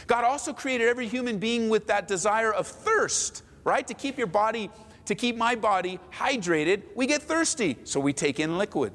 God 0.06 0.24
also 0.24 0.52
created 0.52 0.88
every 0.88 1.06
human 1.06 1.38
being 1.38 1.68
with 1.68 1.86
that 1.86 2.08
desire 2.08 2.52
of 2.52 2.66
thirst, 2.66 3.42
right? 3.64 3.86
To 3.86 3.94
keep 3.94 4.18
your 4.18 4.26
body, 4.26 4.70
to 5.06 5.14
keep 5.14 5.36
my 5.36 5.54
body 5.54 6.00
hydrated, 6.12 6.82
we 6.94 7.06
get 7.06 7.22
thirsty, 7.22 7.76
so 7.84 8.00
we 8.00 8.12
take 8.12 8.40
in 8.40 8.58
liquid. 8.58 8.92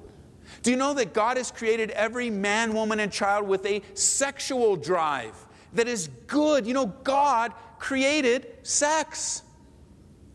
Do 0.64 0.72
you 0.72 0.78
know 0.78 0.94
that 0.96 1.14
God 1.14 1.38
has 1.38 1.50
created 1.50 1.92
every 1.92 2.30
man, 2.30 2.74
woman, 2.74 3.00
and 3.00 3.12
child 3.12 3.48
with 3.48 3.66
a 3.66 3.82
sexual 3.94 4.76
drive 4.76 5.34
that 5.74 5.88
is 5.88 6.10
good? 6.28 6.66
You 6.66 6.74
know, 6.74 6.88
God 6.88 7.54
created 7.80 8.48
sex. 8.64 9.44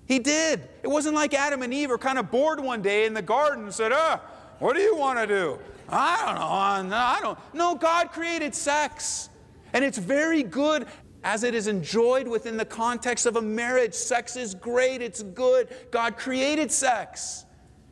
He 0.07 0.19
did. 0.19 0.69
It 0.83 0.89
wasn't 0.89 1.15
like 1.15 1.35
Adam 1.35 1.63
and 1.63 1.73
Eve 1.75 1.91
were 1.91 1.99
kind 1.99 2.19
of 2.19 2.31
bored 2.31 2.61
one 2.61 2.83
day 2.83 3.07
in 3.07 3.15
the 3.15 3.23
garden 3.23 3.65
and 3.65 3.75
said, 3.75 3.93
Ah, 3.93 4.21
what 4.59 4.77
do 4.77 4.83
you 4.83 4.97
want 4.97 5.19
to 5.19 5.27
do? 5.27 5.59
I 5.89 6.23
don't 6.27 6.89
know. 6.89 6.97
I 6.97 7.19
don't. 7.21 7.39
No, 7.53 7.75
God 7.75 8.11
created 8.13 8.55
sex. 8.55 9.29
And 9.73 9.85
it's 9.85 9.99
very 9.99 10.43
good 10.43 10.87
as 11.23 11.43
it 11.43 11.55
is 11.55 11.67
enjoyed 11.67 12.29
within 12.29 12.57
the 12.57 12.65
context 12.65 13.27
of 13.27 13.37
a 13.37 13.43
marriage. 13.43 13.95
Sex 13.95 14.37
is 14.37 14.55
great, 14.55 15.03
it's 15.03 15.23
good. 15.23 15.69
God 15.91 16.17
created 16.17 16.71
sex. 16.71 17.45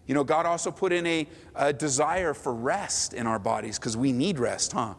You 0.07 0.15
know, 0.15 0.25
God 0.25 0.47
also 0.47 0.71
put 0.71 0.93
in 0.93 1.07
a, 1.07 1.27
a 1.55 1.73
desire 1.73 2.35
for 2.35 2.55
rest 2.55 3.15
in 3.15 3.27
our 3.27 3.39
bodies 3.39 3.79
because 3.79 3.97
we 3.97 4.13
need 4.13 4.39
rest, 4.39 4.73
huh? 4.73 4.95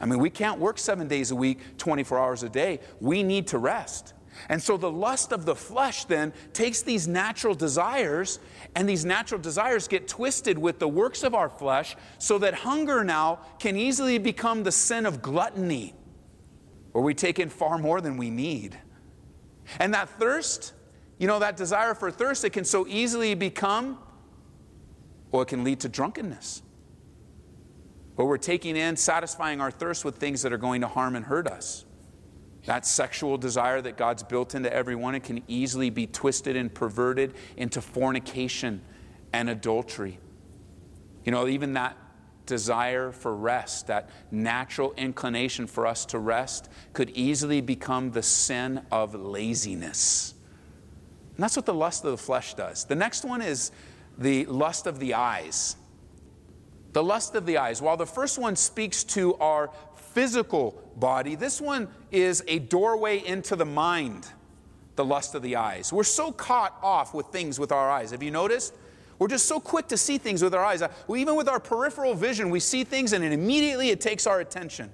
I 0.00 0.06
mean, 0.06 0.18
we 0.18 0.30
can't 0.30 0.58
work 0.58 0.78
seven 0.78 1.08
days 1.08 1.30
a 1.30 1.36
week, 1.36 1.76
24 1.76 2.18
hours 2.18 2.42
a 2.42 2.48
day. 2.48 2.80
We 3.00 3.22
need 3.22 3.46
to 3.48 3.58
rest. 3.58 4.14
And 4.48 4.62
so 4.62 4.76
the 4.76 4.90
lust 4.90 5.32
of 5.32 5.44
the 5.44 5.54
flesh 5.54 6.04
then 6.04 6.32
takes 6.52 6.82
these 6.82 7.06
natural 7.06 7.54
desires, 7.54 8.38
and 8.74 8.88
these 8.88 9.04
natural 9.04 9.40
desires 9.40 9.88
get 9.88 10.08
twisted 10.08 10.56
with 10.56 10.78
the 10.78 10.88
works 10.88 11.22
of 11.22 11.34
our 11.34 11.50
flesh, 11.50 11.96
so 12.18 12.38
that 12.38 12.54
hunger 12.54 13.04
now 13.04 13.40
can 13.58 13.76
easily 13.76 14.18
become 14.18 14.62
the 14.62 14.72
sin 14.72 15.04
of 15.04 15.20
gluttony, 15.20 15.94
where 16.92 17.04
we 17.04 17.12
take 17.12 17.38
in 17.38 17.50
far 17.50 17.76
more 17.76 18.00
than 18.00 18.16
we 18.16 18.30
need. 18.30 18.78
And 19.78 19.92
that 19.94 20.08
thirst, 20.08 20.72
you 21.18 21.26
know, 21.26 21.38
that 21.40 21.56
desire 21.56 21.94
for 21.94 22.10
thirst, 22.10 22.44
it 22.44 22.50
can 22.50 22.64
so 22.64 22.86
easily 22.88 23.34
become, 23.34 23.98
or 25.32 25.42
it 25.42 25.46
can 25.46 25.64
lead 25.64 25.80
to 25.80 25.88
drunkenness. 25.88 26.62
Where 28.20 28.28
we're 28.28 28.36
taking 28.36 28.76
in, 28.76 28.98
satisfying 28.98 29.62
our 29.62 29.70
thirst 29.70 30.04
with 30.04 30.16
things 30.16 30.42
that 30.42 30.52
are 30.52 30.58
going 30.58 30.82
to 30.82 30.88
harm 30.88 31.16
and 31.16 31.24
hurt 31.24 31.46
us. 31.46 31.86
That 32.66 32.84
sexual 32.84 33.38
desire 33.38 33.80
that 33.80 33.96
God's 33.96 34.22
built 34.22 34.54
into 34.54 34.70
everyone, 34.70 35.14
it 35.14 35.24
can 35.24 35.42
easily 35.48 35.88
be 35.88 36.06
twisted 36.06 36.54
and 36.54 36.74
perverted 36.74 37.32
into 37.56 37.80
fornication 37.80 38.82
and 39.32 39.48
adultery. 39.48 40.18
You 41.24 41.32
know, 41.32 41.48
even 41.48 41.72
that 41.72 41.96
desire 42.44 43.10
for 43.10 43.34
rest, 43.34 43.86
that 43.86 44.10
natural 44.30 44.92
inclination 44.98 45.66
for 45.66 45.86
us 45.86 46.04
to 46.04 46.18
rest, 46.18 46.68
could 46.92 47.08
easily 47.14 47.62
become 47.62 48.10
the 48.10 48.22
sin 48.22 48.82
of 48.92 49.14
laziness. 49.14 50.34
And 51.36 51.42
that's 51.42 51.56
what 51.56 51.64
the 51.64 51.72
lust 51.72 52.04
of 52.04 52.10
the 52.10 52.18
flesh 52.18 52.52
does. 52.52 52.84
The 52.84 52.96
next 52.96 53.24
one 53.24 53.40
is 53.40 53.72
the 54.18 54.44
lust 54.44 54.86
of 54.86 54.98
the 54.98 55.14
eyes. 55.14 55.76
The 56.92 57.02
lust 57.02 57.34
of 57.34 57.46
the 57.46 57.58
eyes. 57.58 57.80
While 57.80 57.96
the 57.96 58.06
first 58.06 58.38
one 58.38 58.56
speaks 58.56 59.04
to 59.04 59.34
our 59.36 59.70
physical 60.12 60.72
body. 60.96 61.34
This 61.34 61.60
one 61.60 61.88
is 62.10 62.42
a 62.48 62.58
doorway 62.58 63.24
into 63.24 63.56
the 63.56 63.64
mind, 63.64 64.26
the 64.96 65.04
lust 65.04 65.34
of 65.34 65.42
the 65.42 65.56
eyes. 65.56 65.92
We're 65.92 66.04
so 66.04 66.32
caught 66.32 66.76
off 66.82 67.14
with 67.14 67.26
things 67.26 67.58
with 67.58 67.72
our 67.72 67.90
eyes. 67.90 68.10
Have 68.10 68.22
you 68.22 68.30
noticed? 68.30 68.74
We're 69.18 69.28
just 69.28 69.46
so 69.46 69.60
quick 69.60 69.88
to 69.88 69.96
see 69.96 70.18
things 70.18 70.42
with 70.42 70.54
our 70.54 70.64
eyes. 70.64 70.82
Uh, 70.82 70.88
even 71.14 71.36
with 71.36 71.48
our 71.48 71.60
peripheral 71.60 72.14
vision, 72.14 72.50
we 72.50 72.60
see 72.60 72.84
things 72.84 73.12
and 73.12 73.24
it 73.24 73.32
immediately 73.32 73.90
it 73.90 74.00
takes 74.00 74.26
our 74.26 74.40
attention. 74.40 74.90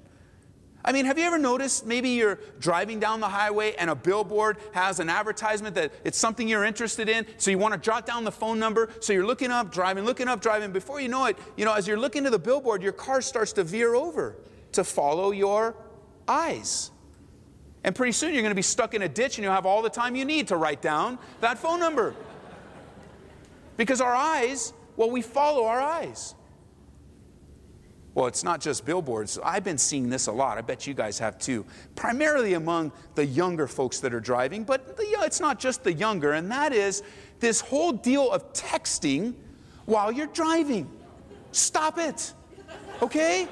I 0.86 0.92
mean, 0.92 1.04
have 1.04 1.18
you 1.18 1.24
ever 1.24 1.36
noticed 1.36 1.84
maybe 1.84 2.10
you're 2.10 2.38
driving 2.60 3.00
down 3.00 3.18
the 3.18 3.28
highway 3.28 3.74
and 3.76 3.90
a 3.90 3.94
billboard 3.96 4.56
has 4.70 5.00
an 5.00 5.10
advertisement 5.10 5.74
that 5.74 5.92
it's 6.04 6.16
something 6.16 6.46
you're 6.46 6.64
interested 6.64 7.08
in, 7.08 7.26
so 7.38 7.50
you 7.50 7.58
want 7.58 7.74
to 7.74 7.80
jot 7.80 8.06
down 8.06 8.22
the 8.22 8.30
phone 8.30 8.60
number, 8.60 8.88
so 9.00 9.12
you're 9.12 9.26
looking 9.26 9.50
up, 9.50 9.72
driving, 9.72 10.04
looking 10.04 10.28
up, 10.28 10.40
driving. 10.40 10.70
Before 10.70 11.00
you 11.00 11.08
know 11.08 11.24
it, 11.24 11.36
you 11.56 11.64
know, 11.64 11.74
as 11.74 11.88
you're 11.88 11.98
looking 11.98 12.22
to 12.22 12.30
the 12.30 12.38
billboard, 12.38 12.84
your 12.84 12.92
car 12.92 13.20
starts 13.20 13.52
to 13.54 13.64
veer 13.64 13.96
over 13.96 14.36
to 14.72 14.84
follow 14.84 15.32
your 15.32 15.74
eyes. 16.28 16.92
And 17.82 17.92
pretty 17.92 18.12
soon 18.12 18.32
you're 18.32 18.42
going 18.42 18.52
to 18.52 18.56
be 18.56 18.62
stuck 18.62 18.94
in 18.94 19.02
a 19.02 19.08
ditch 19.08 19.38
and 19.38 19.44
you'll 19.44 19.54
have 19.54 19.66
all 19.66 19.82
the 19.82 19.90
time 19.90 20.14
you 20.14 20.24
need 20.24 20.48
to 20.48 20.56
write 20.56 20.82
down 20.82 21.18
that 21.40 21.58
phone 21.58 21.80
number. 21.80 22.14
Because 23.76 24.00
our 24.00 24.14
eyes, 24.14 24.72
well, 24.96 25.10
we 25.10 25.20
follow 25.20 25.66
our 25.66 25.80
eyes. 25.80 26.36
Well, 28.16 28.24
it's 28.24 28.42
not 28.42 28.62
just 28.62 28.86
billboards. 28.86 29.38
I've 29.44 29.62
been 29.62 29.76
seeing 29.76 30.08
this 30.08 30.26
a 30.26 30.32
lot. 30.32 30.56
I 30.56 30.62
bet 30.62 30.86
you 30.86 30.94
guys 30.94 31.18
have 31.18 31.38
too. 31.38 31.66
Primarily 31.96 32.54
among 32.54 32.92
the 33.14 33.26
younger 33.26 33.68
folks 33.68 34.00
that 34.00 34.14
are 34.14 34.20
driving, 34.20 34.64
but 34.64 34.96
the, 34.96 35.04
it's 35.20 35.38
not 35.38 35.58
just 35.58 35.84
the 35.84 35.92
younger, 35.92 36.32
and 36.32 36.50
that 36.50 36.72
is 36.72 37.02
this 37.40 37.60
whole 37.60 37.92
deal 37.92 38.32
of 38.32 38.54
texting 38.54 39.34
while 39.84 40.10
you're 40.10 40.28
driving. 40.28 40.90
Stop 41.52 41.98
it, 41.98 42.32
okay? 43.02 43.48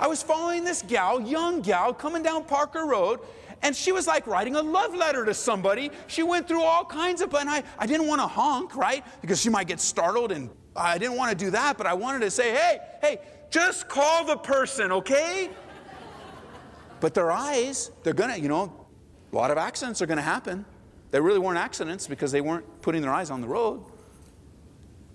I 0.00 0.06
was 0.06 0.22
following 0.22 0.64
this 0.64 0.80
gal, 0.80 1.20
young 1.20 1.60
gal, 1.60 1.92
coming 1.92 2.22
down 2.22 2.44
Parker 2.44 2.86
Road, 2.86 3.20
and 3.60 3.76
she 3.76 3.92
was 3.92 4.06
like 4.06 4.26
writing 4.26 4.56
a 4.56 4.62
love 4.62 4.94
letter 4.94 5.26
to 5.26 5.34
somebody. 5.34 5.90
She 6.06 6.22
went 6.22 6.48
through 6.48 6.62
all 6.62 6.86
kinds 6.86 7.20
of, 7.20 7.34
and 7.34 7.50
I, 7.50 7.62
I 7.78 7.84
didn't 7.84 8.06
want 8.06 8.22
to 8.22 8.26
honk, 8.26 8.76
right? 8.76 9.04
Because 9.20 9.42
she 9.42 9.50
might 9.50 9.66
get 9.66 9.78
startled, 9.78 10.32
and 10.32 10.48
I 10.74 10.96
didn't 10.96 11.16
want 11.16 11.38
to 11.38 11.44
do 11.44 11.50
that, 11.50 11.76
but 11.76 11.86
I 11.86 11.92
wanted 11.92 12.20
to 12.20 12.30
say, 12.30 12.52
hey, 12.52 12.78
hey, 13.02 13.20
just 13.50 13.88
call 13.88 14.24
the 14.24 14.36
person, 14.36 14.92
okay? 14.92 15.50
But 17.00 17.14
their 17.14 17.30
eyes, 17.30 17.90
they're 18.02 18.14
gonna, 18.14 18.36
you 18.36 18.48
know, 18.48 18.86
a 19.32 19.36
lot 19.36 19.50
of 19.50 19.58
accidents 19.58 20.00
are 20.02 20.06
gonna 20.06 20.22
happen. 20.22 20.64
They 21.10 21.20
really 21.20 21.38
weren't 21.38 21.58
accidents 21.58 22.06
because 22.06 22.32
they 22.32 22.40
weren't 22.40 22.82
putting 22.82 23.02
their 23.02 23.12
eyes 23.12 23.30
on 23.30 23.40
the 23.40 23.46
road. 23.46 23.84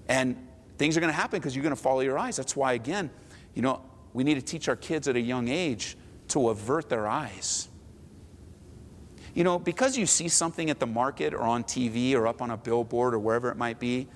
And 0.07 0.47
things 0.77 0.97
are 0.97 0.99
gonna 0.99 1.13
happen 1.13 1.39
because 1.39 1.55
you're 1.55 1.63
gonna 1.63 1.75
follow 1.75 2.01
your 2.01 2.17
eyes. 2.17 2.37
That's 2.37 2.55
why, 2.55 2.73
again, 2.73 3.09
you 3.53 3.61
know, 3.61 3.81
we 4.13 4.23
need 4.23 4.35
to 4.35 4.41
teach 4.41 4.67
our 4.67 4.75
kids 4.75 5.07
at 5.07 5.15
a 5.15 5.21
young 5.21 5.47
age 5.47 5.97
to 6.29 6.49
avert 6.49 6.89
their 6.89 7.07
eyes. 7.07 7.67
You 9.33 9.43
know, 9.43 9.57
because 9.57 9.97
you 9.97 10.05
see 10.05 10.27
something 10.27 10.69
at 10.69 10.79
the 10.79 10.87
market 10.87 11.33
or 11.33 11.41
on 11.41 11.63
TV 11.63 12.15
or 12.15 12.27
up 12.27 12.41
on 12.41 12.51
a 12.51 12.57
billboard 12.57 13.13
or 13.13 13.19
wherever 13.19 13.49
it 13.49 13.57
might 13.57 13.79
be, 13.79 14.07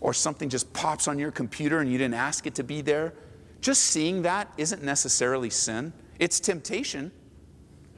or 0.00 0.12
something 0.12 0.48
just 0.48 0.72
pops 0.72 1.08
on 1.08 1.18
your 1.18 1.32
computer 1.32 1.80
and 1.80 1.90
you 1.90 1.98
didn't 1.98 2.14
ask 2.14 2.46
it 2.46 2.54
to 2.56 2.62
be 2.62 2.80
there, 2.80 3.12
just 3.60 3.82
seeing 3.82 4.22
that 4.22 4.52
isn't 4.56 4.82
necessarily 4.82 5.50
sin. 5.50 5.92
It's 6.18 6.40
temptation, 6.40 7.12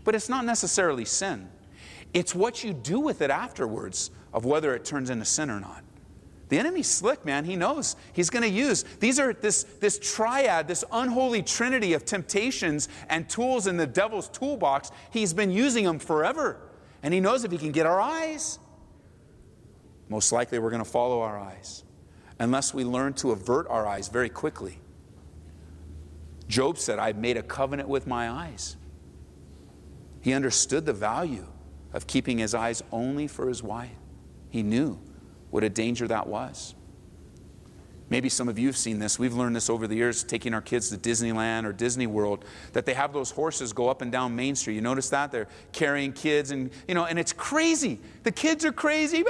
but 0.05 0.15
it's 0.15 0.29
not 0.29 0.45
necessarily 0.45 1.05
sin. 1.05 1.49
It's 2.15 2.35
what 2.35 2.65
you 2.65 2.73
do 2.73 3.01
with 3.01 3.21
it 3.23 3.31
afterwards 3.31 4.11
of 4.33 4.45
whether 4.45 4.75
it 4.75 4.85
turns 4.85 5.11
into 5.11 5.25
sin 5.25 5.51
or 5.51 5.61
not. 5.61 5.85
The 6.49 6.59
enemy's 6.59 6.89
slick, 6.89 7.25
man. 7.27 7.45
He 7.45 7.57
knows. 7.57 7.97
He's 8.15 8.31
going 8.31 8.43
to 8.43 8.49
use. 8.49 8.83
These 9.01 9.21
are 9.21 9.35
this, 9.35 9.65
this 9.65 9.99
triad, 9.99 10.67
this 10.67 10.83
unholy 10.91 11.43
trinity 11.43 11.93
of 11.93 12.07
temptations 12.07 12.89
and 13.11 13.29
tools 13.29 13.67
in 13.67 13.77
the 13.77 13.87
devil's 13.87 14.31
toolbox. 14.31 14.91
He's 15.11 15.35
been 15.35 15.51
using 15.51 15.85
them 15.85 15.99
forever. 15.99 16.59
And 17.03 17.13
he 17.13 17.21
knows 17.21 17.45
if 17.45 17.53
he 17.53 17.59
can 17.59 17.71
get 17.71 17.85
our 17.85 18.01
eyes, 18.01 18.59
most 20.09 20.33
likely 20.33 20.59
we're 20.59 20.71
going 20.71 20.83
to 20.83 20.91
follow 20.91 21.21
our 21.21 21.39
eyes. 21.39 21.85
Unless 22.39 22.73
we 22.73 22.83
learn 22.83 23.13
to 23.15 23.33
avert 23.33 23.67
our 23.69 23.87
eyes 23.87 24.09
very 24.09 24.31
quickly. 24.31 24.79
Job 26.49 26.79
said, 26.79 26.99
I've 26.99 27.19
made 27.19 27.37
a 27.37 27.43
covenant 27.43 27.89
with 27.89 28.07
my 28.07 28.31
eyes. 28.31 28.77
He 30.21 30.33
understood 30.33 30.87
the 30.87 30.93
value 30.93 31.47
of 31.93 32.07
keeping 32.07 32.39
his 32.39 32.55
eyes 32.55 32.83
only 32.91 33.29
for 33.29 33.49
his 33.49 33.63
wife. 33.63 33.91
He 34.51 34.63
knew 34.63 34.99
what 35.51 35.63
a 35.63 35.69
danger 35.69 36.09
that 36.09 36.27
was. 36.27 36.75
Maybe 38.11 38.31
some 38.31 38.49
of 38.49 38.59
you 38.59 38.69
have 38.69 38.77
seen 38.77 38.99
this. 38.99 39.19
We've 39.19 39.35
learned 39.35 39.55
this 39.55 39.69
over 39.69 39.87
the 39.87 39.95
years, 39.95 40.25
taking 40.25 40.55
our 40.55 40.63
kids 40.63 40.89
to 40.91 40.97
Disneyland 40.97 41.65
or 41.65 41.73
Disney 41.73 42.07
World, 42.07 42.45
that 42.73 42.87
they 42.87 42.95
have 42.95 43.13
those 43.13 43.31
horses 43.31 43.75
go 43.75 43.89
up 43.91 44.01
and 44.01 44.11
down 44.11 44.35
Main 44.35 44.57
Street. 44.57 44.75
You 44.75 44.81
notice 44.81 45.11
that? 45.11 45.31
They're 45.31 45.49
carrying 45.73 46.13
kids 46.13 46.51
and, 46.51 46.71
you 46.87 46.95
know, 46.95 47.05
and 47.05 47.19
it's 47.19 47.35
crazy. 47.35 48.01
The 48.23 48.33
kids 48.33 48.65
are 48.65 48.73
crazy, 48.73 49.25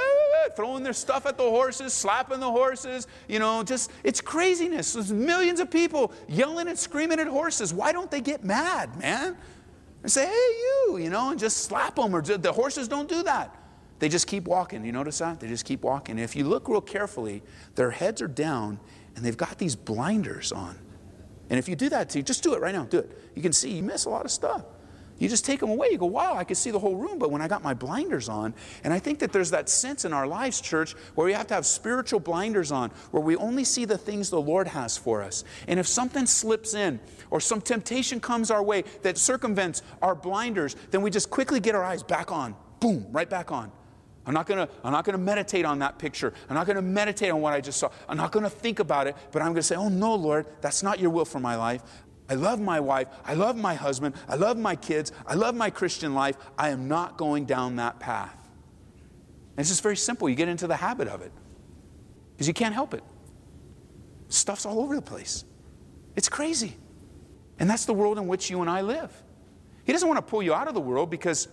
throwing 0.55 0.85
their 0.85 0.93
stuff 0.93 1.27
at 1.27 1.37
the 1.37 1.43
horses, 1.43 1.93
slapping 1.93 2.41
the 2.41 2.51
horses, 2.51 3.09
you 3.29 3.39
know, 3.39 3.65
just, 3.65 3.91
it's 4.05 4.21
craziness. 4.21 4.93
There's 4.93 5.13
millions 5.13 5.59
of 5.59 5.71
people 5.71 6.13
yelling 6.29 6.69
and 6.69 6.79
screaming 6.79 7.19
at 7.19 7.27
horses. 7.27 7.75
Why 7.75 7.93
don't 7.93 8.11
they 8.11 8.21
get 8.21 8.45
mad, 8.45 8.97
man? 8.99 9.37
And 10.03 10.13
say, 10.13 10.27
hey, 10.27 10.33
you, 10.33 10.99
you 10.99 11.11
know, 11.11 11.31
and 11.31 11.41
just 11.41 11.59
slap 11.59 11.97
them. 11.97 12.15
Or 12.15 12.23
the 12.23 12.53
horses 12.53 12.87
don't 12.87 13.09
do 13.09 13.25
that. 13.25 13.55
They 13.99 14.09
just 14.09 14.27
keep 14.27 14.45
walking. 14.45 14.85
You 14.85 14.93
notice 14.93 15.19
that? 15.19 15.41
They 15.41 15.49
just 15.49 15.65
keep 15.65 15.83
walking. 15.83 16.19
If 16.19 16.37
you 16.37 16.45
look 16.45 16.69
real 16.69 16.81
carefully, 16.81 17.43
their 17.75 17.91
heads 17.91 18.23
are 18.23 18.29
down 18.29 18.79
and 19.17 19.25
they've 19.25 19.37
got 19.37 19.59
these 19.59 19.75
blinders 19.75 20.53
on. 20.53 20.79
And 21.51 21.59
if 21.59 21.69
you 21.69 21.75
do 21.77 21.89
that 21.89 22.11
to 22.11 22.19
you, 22.19 22.23
just 22.23 22.43
do 22.43 22.55
it 22.55 22.61
right 22.61 22.75
now. 22.75 22.85
Do 22.85 22.99
it. 22.99 23.19
You 23.35 23.43
can 23.43 23.53
see 23.53 23.71
you 23.73 23.83
miss 23.83 24.05
a 24.05 24.11
lot 24.11 24.25
of 24.25 24.31
stuff. 24.31 24.65
You 25.19 25.29
just 25.29 25.45
take 25.45 25.59
them 25.59 25.71
away. 25.71 25.89
You 25.91 25.99
go, 25.99 26.07
wow, 26.07 26.37
I 26.37 26.45
could 26.45 26.57
see 26.57 26.71
the 26.71 26.79
whole 26.79 26.95
room. 26.95 27.19
But 27.19 27.33
when 27.33 27.43
I 27.43 27.49
got 27.49 27.63
my 27.63 27.75
blinders 27.75 28.29
on, 28.29 28.55
and 28.85 28.93
I 28.93 29.01
think 29.01 29.19
that 29.19 29.33
there's 29.33 29.51
that 29.51 29.69
sense 29.69 30.05
in 30.05 30.13
our 30.13 30.29
lives, 30.29 30.61
church, 30.61 30.93
where 31.17 31.25
we 31.25 31.33
have 31.33 31.49
to 31.49 31.55
have 31.55 31.67
spiritual 31.67 32.21
blinders 32.21 32.71
on, 32.71 32.91
where 33.11 33.23
we 33.23 33.35
only 33.37 33.65
see 33.65 33.85
the 33.85 33.99
things 33.99 34.31
the 34.31 34.41
Lord 34.41 34.69
has 34.69 34.97
for 34.97 35.23
us. 35.23 35.43
And 35.67 35.81
if 35.81 35.89
something 35.89 36.25
slips 36.25 36.75
in, 36.75 37.01
or 37.31 37.41
some 37.41 37.61
temptation 37.61 38.21
comes 38.21 38.51
our 38.51 38.63
way 38.63 38.85
that 39.03 39.19
circumvents 39.19 39.83
our 40.03 40.15
blinders, 40.15 40.77
then 40.93 41.03
we 41.03 41.11
just 41.11 41.31
quickly 41.31 41.59
get 41.59 41.75
our 41.75 41.85
eyes 41.85 42.05
back 42.05 42.31
on. 42.31 42.55
Boom, 42.79 43.05
right 43.11 43.29
back 43.29 43.51
on. 43.51 43.73
I'm 44.29 44.35
not 44.35 44.47
gonna, 44.47 44.69
I'm 44.85 44.93
not 44.93 45.07
gonna 45.07 45.17
meditate 45.17 45.65
on 45.65 45.79
that 45.79 45.99
picture. 45.99 46.35
I'm 46.51 46.55
not 46.55 46.67
gonna 46.67 46.83
meditate 46.83 47.31
on 47.31 47.41
what 47.41 47.55
I 47.55 47.63
just 47.63 47.79
saw. 47.81 47.91
I'm 48.07 48.19
not 48.19 48.31
gonna 48.31 48.51
think 48.51 48.79
about 48.79 49.07
it, 49.07 49.17
but 49.33 49.41
I'm 49.41 49.49
gonna 49.49 49.63
say, 49.63 49.75
oh 49.75 49.89
no, 49.89 50.15
Lord, 50.15 50.45
that's 50.61 50.83
not 50.83 51.01
your 51.01 51.09
will 51.09 51.25
for 51.25 51.41
my 51.41 51.57
life. 51.57 51.83
I 52.29 52.35
love 52.35 52.61
my 52.61 52.79
wife. 52.79 53.09
I 53.25 53.33
love 53.33 53.57
my 53.57 53.73
husband. 53.75 54.15
I 54.29 54.35
love 54.37 54.59
my 54.59 54.77
kids. 54.77 55.13
I 55.27 55.33
love 55.33 55.55
my 55.55 55.71
Christian 55.71 56.13
life. 56.13 56.37
I 56.59 56.69
am 56.69 56.89
not 56.89 57.17
going 57.17 57.47
down 57.47 57.77
that 57.77 58.01
path. 58.01 58.37
And 59.53 59.61
it's 59.61 59.71
just 59.71 59.83
very 59.83 59.97
simple. 59.97 60.29
You 60.29 60.35
get 60.35 60.49
into 60.49 60.67
the 60.67 60.77
habit 60.77 61.09
of 61.09 61.23
it 61.23 61.33
because 62.35 62.47
you 62.47 62.53
can't 62.53 62.75
help 62.75 62.93
it. 62.93 63.03
Stuff's 64.29 64.67
all 64.67 64.79
over 64.81 64.95
the 64.95 65.01
place. 65.01 65.47
It's 66.17 66.29
crazy. 66.29 66.77
And 67.59 67.69
that's 67.69 67.87
the 67.87 67.95
world 67.95 68.19
in 68.19 68.27
which 68.27 68.51
you 68.51 68.61
and 68.61 68.69
I 68.69 68.83
live. 68.83 69.11
He 69.85 69.93
doesn't 69.93 70.07
want 70.07 70.19
to 70.19 70.31
pull 70.31 70.43
you 70.43 70.53
out 70.53 70.69
of 70.69 70.75
the 70.75 70.83
world 70.83 71.09
because 71.09 71.49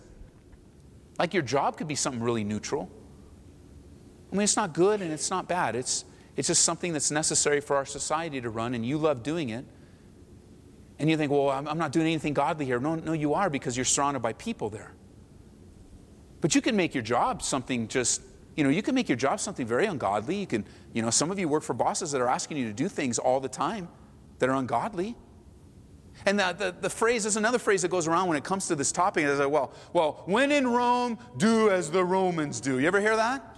Like 1.17 1.33
your 1.33 1.43
job 1.43 1.77
could 1.77 1.87
be 1.87 1.95
something 1.95 2.21
really 2.21 2.43
neutral. 2.43 2.89
I 4.31 4.35
mean, 4.35 4.43
it's 4.43 4.57
not 4.57 4.73
good 4.73 5.01
and 5.01 5.11
it's 5.11 5.29
not 5.29 5.47
bad. 5.47 5.75
It's, 5.75 6.05
it's 6.35 6.47
just 6.47 6.63
something 6.63 6.93
that's 6.93 7.11
necessary 7.11 7.61
for 7.61 7.75
our 7.75 7.85
society 7.85 8.41
to 8.41 8.49
run, 8.49 8.73
and 8.73 8.85
you 8.85 8.97
love 8.97 9.23
doing 9.23 9.49
it. 9.49 9.65
And 10.99 11.09
you 11.09 11.17
think, 11.17 11.31
well, 11.31 11.49
I'm, 11.49 11.67
I'm 11.67 11.77
not 11.77 11.91
doing 11.91 12.07
anything 12.07 12.33
godly 12.33 12.65
here. 12.65 12.79
No, 12.79 12.95
no, 12.95 13.13
you 13.13 13.33
are 13.33 13.49
because 13.49 13.77
you're 13.77 13.85
surrounded 13.85 14.21
by 14.21 14.33
people 14.33 14.69
there. 14.69 14.93
But 16.41 16.55
you 16.55 16.61
can 16.61 16.75
make 16.75 16.93
your 16.93 17.03
job 17.03 17.41
something 17.41 17.87
just, 17.87 18.21
you 18.55 18.63
know, 18.63 18.69
you 18.69 18.81
can 18.81 18.95
make 18.95 19.09
your 19.09 19.17
job 19.17 19.39
something 19.39 19.65
very 19.65 19.85
ungodly. 19.85 20.37
You 20.37 20.47
can, 20.47 20.65
you 20.93 21.01
know, 21.01 21.09
some 21.09 21.31
of 21.31 21.39
you 21.39 21.47
work 21.47 21.63
for 21.63 21.73
bosses 21.73 22.11
that 22.11 22.21
are 22.21 22.27
asking 22.27 22.57
you 22.57 22.67
to 22.67 22.73
do 22.73 22.87
things 22.87 23.19
all 23.19 23.39
the 23.39 23.49
time 23.49 23.87
that 24.39 24.49
are 24.49 24.55
ungodly. 24.55 25.15
And 26.25 26.39
the, 26.39 26.55
the, 26.57 26.75
the, 26.81 26.89
phrase 26.89 27.25
is 27.25 27.37
another 27.37 27.59
phrase 27.59 27.83
that 27.83 27.91
goes 27.91 28.07
around 28.07 28.27
when 28.27 28.37
it 28.37 28.43
comes 28.43 28.67
to 28.67 28.75
this 28.75 28.91
topic. 28.91 29.25
It's 29.25 29.39
like, 29.39 29.49
well, 29.49 29.71
well, 29.93 30.23
when 30.25 30.51
in 30.51 30.67
Rome, 30.67 31.19
do 31.37 31.69
as 31.69 31.91
the 31.91 32.03
Romans 32.03 32.59
do. 32.59 32.79
You 32.79 32.87
ever 32.87 32.99
hear 32.99 33.15
that? 33.15 33.57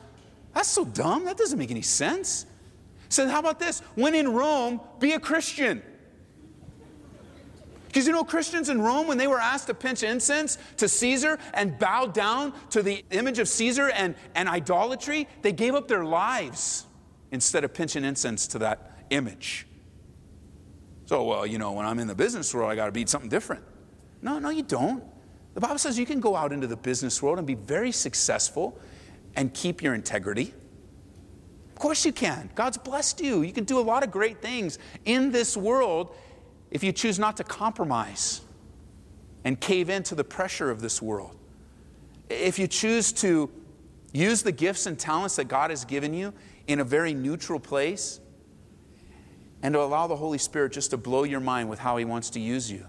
That's 0.54 0.68
so 0.68 0.84
dumb. 0.84 1.26
That 1.26 1.38
doesn't 1.38 1.58
make 1.58 1.72
any 1.72 1.82
sense. 1.82 2.46
So 3.10 3.28
how 3.28 3.40
about 3.40 3.60
this? 3.60 3.80
When 3.96 4.14
in 4.16 4.34
Rome, 4.34 4.82
be 5.00 5.14
a 5.14 5.20
Christian. 5.20 5.82
Because 7.88 8.06
you 8.06 8.12
know, 8.12 8.26
Christians 8.26 8.70
in 8.70 8.82
Rome, 8.82 9.08
when 9.08 9.18
they 9.18 9.28
were 9.28 9.40
asked 9.40 9.68
to 9.68 9.74
pinch 9.74 10.04
incense 10.04 10.58
to 10.78 10.90
Caesar 10.90 11.40
and 11.54 11.80
bow 11.80 12.06
down 12.06 12.54
to 12.72 12.84
the 12.84 13.04
image 13.12 13.40
of 13.40 13.48
Caesar 13.48 13.90
and, 13.90 14.14
and 14.36 14.50
idolatry, 14.50 15.28
they 15.42 15.54
gave 15.54 15.74
up 15.74 15.88
their 15.88 16.04
lives 16.04 16.86
instead 17.32 17.64
of 17.64 17.74
pinching 17.74 18.04
incense 18.04 18.46
to 18.48 18.60
that 18.60 19.00
image. 19.10 19.68
So, 21.08 21.24
well, 21.24 21.48
you 21.48 21.58
know, 21.58 21.72
when 21.72 21.86
I'm 21.86 22.00
in 22.00 22.08
the 22.08 22.16
business 22.16 22.54
world, 22.54 22.70
I 22.70 22.76
got 22.76 22.88
to 22.88 22.92
be 22.92 23.06
something 23.06 23.30
different. 23.30 23.64
No, 24.22 24.40
no, 24.40 24.50
you 24.50 24.62
don't. 24.62 25.02
The 25.54 25.62
Bible 25.62 25.78
says 25.78 25.98
you 25.98 26.06
can 26.06 26.20
go 26.20 26.36
out 26.36 26.52
into 26.52 26.68
the 26.68 26.76
business 26.76 27.24
world 27.24 27.38
and 27.38 27.48
be 27.48 27.56
very 27.56 27.94
successful 27.94 28.78
and 29.38 29.54
keep 29.54 29.82
your 29.82 29.96
integrity. 29.96 30.54
Of 31.70 31.80
course, 31.80 32.06
you 32.06 32.12
can. 32.12 32.50
God's 32.56 32.78
blessed 32.78 33.22
you. 33.22 33.42
You 33.42 33.54
can 33.54 33.64
do 33.64 33.80
a 33.80 33.82
lot 33.82 34.04
of 34.04 34.12
great 34.12 34.42
things 34.42 34.80
in 35.06 35.32
this 35.32 35.56
world 35.56 36.14
if 36.72 36.84
you 36.84 36.92
choose 36.92 37.18
not 37.18 37.38
to 37.38 37.46
compromise 37.46 38.42
and 39.46 39.58
cave 39.62 39.90
into 39.90 40.14
the 40.14 40.26
pressure 40.26 40.70
of 40.70 40.82
this 40.82 41.02
world. 41.02 41.38
If 42.30 42.60
you 42.60 42.68
choose 42.68 43.14
to 43.14 43.50
use 44.12 44.44
the 44.44 44.52
gifts 44.52 44.86
and 44.86 45.00
talents 45.00 45.38
that 45.38 45.46
God 45.46 45.70
has 45.70 45.86
given 45.86 46.14
you 46.14 46.34
in 46.68 46.82
a 46.82 46.84
very 46.84 47.14
neutral 47.14 47.62
place 47.62 48.20
and 49.64 49.74
to 49.74 49.82
allow 49.82 50.08
the 50.08 50.16
Holy 50.16 50.38
Spirit 50.38 50.72
just 50.72 50.92
to 50.92 50.98
blow 50.98 51.24
your 51.24 51.40
mind 51.40 51.70
with 51.70 51.80
how 51.80 51.98
He 51.98 52.06
wants 52.06 52.30
to 52.32 52.40
use 52.40 52.72
you. 52.72 52.86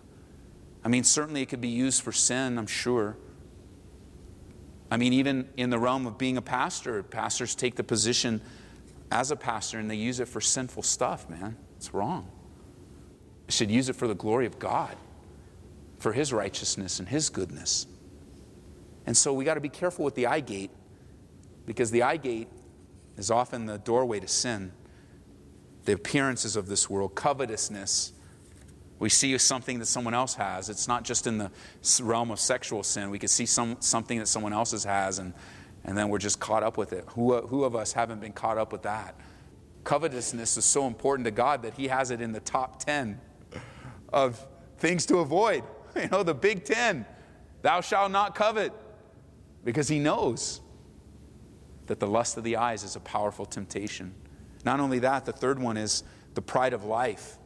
I 0.85 0.89
mean, 0.89 1.05
certainly 1.05 1.43
it 1.43 1.47
could 1.47 1.61
be 1.61 1.69
used 1.69 2.03
for 2.03 2.13
sin, 2.13 2.59
I'm 2.59 2.67
sure. 2.67 3.17
I 4.91 4.97
mean, 4.97 5.13
even 5.13 5.49
in 5.57 5.71
the 5.71 5.79
realm 5.79 6.07
of 6.07 6.19
being 6.19 6.37
a 6.37 6.43
pastor, 6.43 7.03
pastors 7.03 7.55
take 7.55 7.77
the 7.77 7.85
position 7.85 8.41
as 9.11 9.31
a 9.31 9.37
pastor 9.37 9.79
and 9.79 9.91
they 9.91 9.97
use 9.97 10.21
it 10.21 10.29
for 10.29 10.41
sinful 10.41 10.83
stuff, 10.83 11.29
man. 11.29 11.57
It's 11.77 11.93
wrong. 11.93 12.31
You 13.47 13.53
should 13.53 13.71
use 13.71 13.89
it 13.89 13.97
for 13.97 14.07
the 14.09 14.15
glory 14.15 14.47
of 14.47 14.59
God, 14.59 14.97
for 15.99 16.13
His 16.13 16.33
righteousness 16.33 16.99
and 16.99 17.09
His 17.09 17.29
goodness. 17.29 17.87
And 19.07 19.17
so 19.17 19.33
we 19.33 19.45
got 19.45 19.55
to 19.55 19.61
be 19.61 19.69
careful 19.69 20.05
with 20.05 20.15
the 20.15 20.27
eye 20.27 20.41
gate 20.41 20.71
because 21.67 21.91
the 21.91 22.03
eye 22.03 22.19
gate 22.19 22.49
is 23.17 23.31
often 23.31 23.67
the 23.67 23.79
doorway 23.79 24.21
to 24.21 24.29
sin 24.29 24.73
the 25.89 25.95
appearances 25.95 26.55
of 26.55 26.69
this 26.69 26.91
world, 26.91 27.15
covetousness. 27.15 28.13
We 28.99 29.09
see 29.09 29.39
something 29.39 29.79
that 29.79 29.87
someone 29.87 30.13
else 30.13 30.35
has. 30.35 30.69
It's 30.69 30.87
not 30.87 31.03
just 31.03 31.27
in 31.27 31.39
the 31.39 31.51
realm 32.03 32.31
of 32.31 32.39
sexual 32.39 32.83
sin. 32.83 33.09
We 33.09 33.19
can 33.19 33.31
see 33.31 33.47
some, 33.47 33.79
something 33.81 34.19
that 34.19 34.27
someone 34.27 34.53
else 34.53 34.85
has, 34.85 35.19
and, 35.19 35.33
and 35.85 35.97
then 35.97 36.11
we're 36.11 36.19
just 36.19 36.41
caught 36.41 36.63
up 36.63 36.77
with 36.77 36.93
it. 36.93 37.07
Who, 37.15 37.41
who 37.41 37.65
of 37.65 37.75
us 37.75 37.95
haven't 37.95 38.21
been 38.21 38.35
caught 38.35 38.59
up 38.59 38.71
with 38.71 38.83
that? 38.83 39.19
Covetousness 39.85 40.59
is 40.59 40.67
so 40.67 40.87
important 40.87 41.25
to 41.25 41.31
God 41.31 41.63
that 41.63 41.73
He 41.73 41.89
has 41.89 42.11
it 42.11 42.21
in 42.21 42.33
the 42.33 42.41
top 42.41 42.85
10 42.85 43.19
of 44.13 44.47
things 44.77 45.07
to 45.07 45.19
avoid. 45.19 45.65
You 45.97 46.09
know, 46.09 46.23
the 46.23 46.35
big 46.35 46.65
10. 46.65 47.07
Thou 47.63 47.81
shalt 47.81 48.13
not 48.13 48.35
covet. 48.35 48.75
Because 49.65 49.89
He 49.89 49.99
knows 49.99 50.61
that 51.87 51.99
the 51.99 52.07
lust 52.07 52.37
of 52.37 52.45
the 52.45 52.57
eyes 52.57 52.85
is 52.85 52.95
a 52.95 53.01
powerful 53.01 53.47
temptation. 53.47 54.15
Not 54.65 54.81
only 54.81 54.99
that, 55.01 55.25
the 55.25 55.33
third 55.33 55.59
one 55.59 55.77
is 55.77 56.03
the 56.35 56.43
pride 56.43 56.73
of 56.73 56.85
life. 56.85 57.39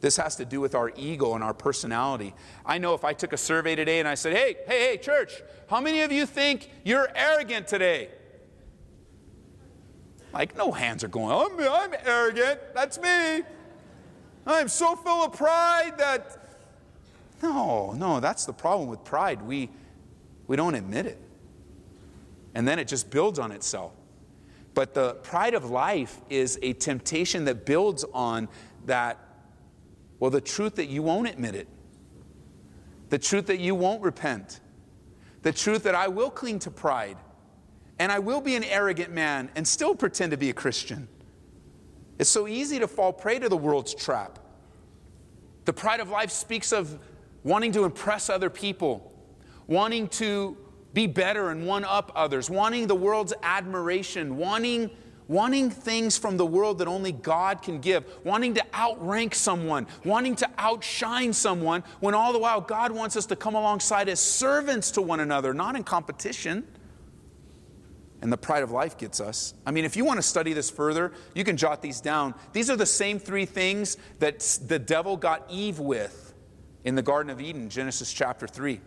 This 0.00 0.16
has 0.18 0.36
to 0.36 0.44
do 0.44 0.60
with 0.60 0.74
our 0.74 0.92
ego 0.96 1.34
and 1.34 1.42
our 1.42 1.54
personality. 1.54 2.34
I 2.66 2.76
know 2.78 2.92
if 2.94 3.04
I 3.04 3.14
took 3.14 3.32
a 3.32 3.38
survey 3.38 3.74
today 3.74 4.00
and 4.00 4.08
I 4.08 4.14
said, 4.14 4.34
hey, 4.34 4.56
hey, 4.66 4.80
hey, 4.80 4.96
church, 4.98 5.42
how 5.70 5.80
many 5.80 6.02
of 6.02 6.12
you 6.12 6.26
think 6.26 6.70
you're 6.84 7.08
arrogant 7.14 7.66
today? 7.66 8.10
Like, 10.32 10.56
no 10.56 10.72
hands 10.72 11.04
are 11.04 11.08
going, 11.08 11.30
I'm, 11.30 11.58
I'm 11.58 11.94
arrogant. 12.04 12.60
That's 12.74 13.00
me. 13.00 13.42
I'm 14.46 14.68
so 14.68 14.94
full 14.94 15.24
of 15.24 15.32
pride 15.32 15.94
that. 15.96 16.38
No, 17.42 17.92
no, 17.92 18.20
that's 18.20 18.44
the 18.44 18.52
problem 18.52 18.88
with 18.88 19.04
pride. 19.04 19.40
We, 19.42 19.70
we 20.46 20.56
don't 20.56 20.74
admit 20.74 21.06
it. 21.06 21.18
And 22.54 22.68
then 22.68 22.78
it 22.78 22.88
just 22.88 23.10
builds 23.10 23.38
on 23.38 23.52
itself. 23.52 23.92
But 24.74 24.92
the 24.92 25.14
pride 25.14 25.54
of 25.54 25.70
life 25.70 26.20
is 26.28 26.58
a 26.60 26.72
temptation 26.72 27.44
that 27.44 27.64
builds 27.64 28.04
on 28.12 28.48
that, 28.86 29.18
well, 30.18 30.30
the 30.30 30.40
truth 30.40 30.74
that 30.76 30.86
you 30.86 31.02
won't 31.02 31.28
admit 31.28 31.54
it, 31.54 31.68
the 33.08 33.18
truth 33.18 33.46
that 33.46 33.60
you 33.60 33.74
won't 33.74 34.02
repent, 34.02 34.60
the 35.42 35.52
truth 35.52 35.84
that 35.84 35.94
I 35.94 36.08
will 36.08 36.30
cling 36.30 36.58
to 36.60 36.70
pride, 36.70 37.16
and 38.00 38.10
I 38.10 38.18
will 38.18 38.40
be 38.40 38.56
an 38.56 38.64
arrogant 38.64 39.12
man 39.12 39.48
and 39.54 39.66
still 39.66 39.94
pretend 39.94 40.32
to 40.32 40.36
be 40.36 40.50
a 40.50 40.52
Christian. 40.52 41.06
It's 42.18 42.30
so 42.30 42.48
easy 42.48 42.80
to 42.80 42.88
fall 42.88 43.12
prey 43.12 43.38
to 43.38 43.48
the 43.48 43.56
world's 43.56 43.94
trap. 43.94 44.40
The 45.64 45.72
pride 45.72 46.00
of 46.00 46.10
life 46.10 46.30
speaks 46.30 46.72
of 46.72 46.98
wanting 47.44 47.72
to 47.72 47.84
impress 47.84 48.28
other 48.28 48.50
people, 48.50 49.12
wanting 49.66 50.08
to 50.08 50.56
be 50.94 51.08
better 51.08 51.50
and 51.50 51.66
one 51.66 51.84
up 51.84 52.12
others, 52.14 52.48
wanting 52.48 52.86
the 52.86 52.94
world's 52.94 53.34
admiration, 53.42 54.36
wanting, 54.36 54.90
wanting 55.26 55.68
things 55.68 56.16
from 56.16 56.36
the 56.36 56.46
world 56.46 56.78
that 56.78 56.88
only 56.88 57.10
God 57.12 57.60
can 57.60 57.80
give, 57.80 58.04
wanting 58.24 58.54
to 58.54 58.64
outrank 58.74 59.34
someone, 59.34 59.88
wanting 60.04 60.36
to 60.36 60.48
outshine 60.56 61.32
someone, 61.32 61.82
when 61.98 62.14
all 62.14 62.32
the 62.32 62.38
while 62.38 62.60
God 62.60 62.92
wants 62.92 63.16
us 63.16 63.26
to 63.26 63.36
come 63.36 63.56
alongside 63.56 64.08
as 64.08 64.20
servants 64.20 64.92
to 64.92 65.02
one 65.02 65.20
another, 65.20 65.52
not 65.52 65.76
in 65.76 65.82
competition. 65.82 66.64
And 68.22 68.32
the 68.32 68.38
pride 68.38 68.62
of 68.62 68.70
life 68.70 68.96
gets 68.96 69.20
us. 69.20 69.52
I 69.66 69.70
mean, 69.70 69.84
if 69.84 69.96
you 69.96 70.04
want 70.04 70.16
to 70.16 70.22
study 70.22 70.54
this 70.54 70.70
further, 70.70 71.12
you 71.34 71.44
can 71.44 71.58
jot 71.58 71.82
these 71.82 72.00
down. 72.00 72.34
These 72.52 72.70
are 72.70 72.76
the 72.76 72.86
same 72.86 73.18
three 73.18 73.44
things 73.44 73.98
that 74.20 74.40
the 74.66 74.78
devil 74.78 75.18
got 75.18 75.44
Eve 75.50 75.78
with 75.78 76.32
in 76.84 76.94
the 76.94 77.02
Garden 77.02 77.30
of 77.30 77.40
Eden, 77.40 77.68
Genesis 77.68 78.12
chapter 78.12 78.46
3. 78.46 78.80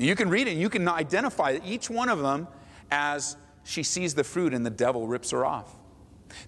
You 0.00 0.16
can 0.16 0.30
read 0.30 0.48
it 0.48 0.52
and 0.52 0.60
you 0.60 0.70
can 0.70 0.88
identify 0.88 1.58
each 1.64 1.90
one 1.90 2.08
of 2.08 2.20
them 2.20 2.48
as 2.90 3.36
she 3.64 3.82
sees 3.82 4.14
the 4.14 4.24
fruit 4.24 4.54
and 4.54 4.64
the 4.64 4.70
devil 4.70 5.06
rips 5.06 5.30
her 5.30 5.44
off. 5.44 5.74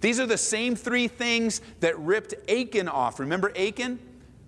These 0.00 0.20
are 0.20 0.26
the 0.26 0.38
same 0.38 0.74
three 0.74 1.08
things 1.08 1.60
that 1.80 1.98
ripped 1.98 2.34
Achan 2.48 2.88
off. 2.88 3.20
Remember 3.20 3.52
Achan? 3.56 3.98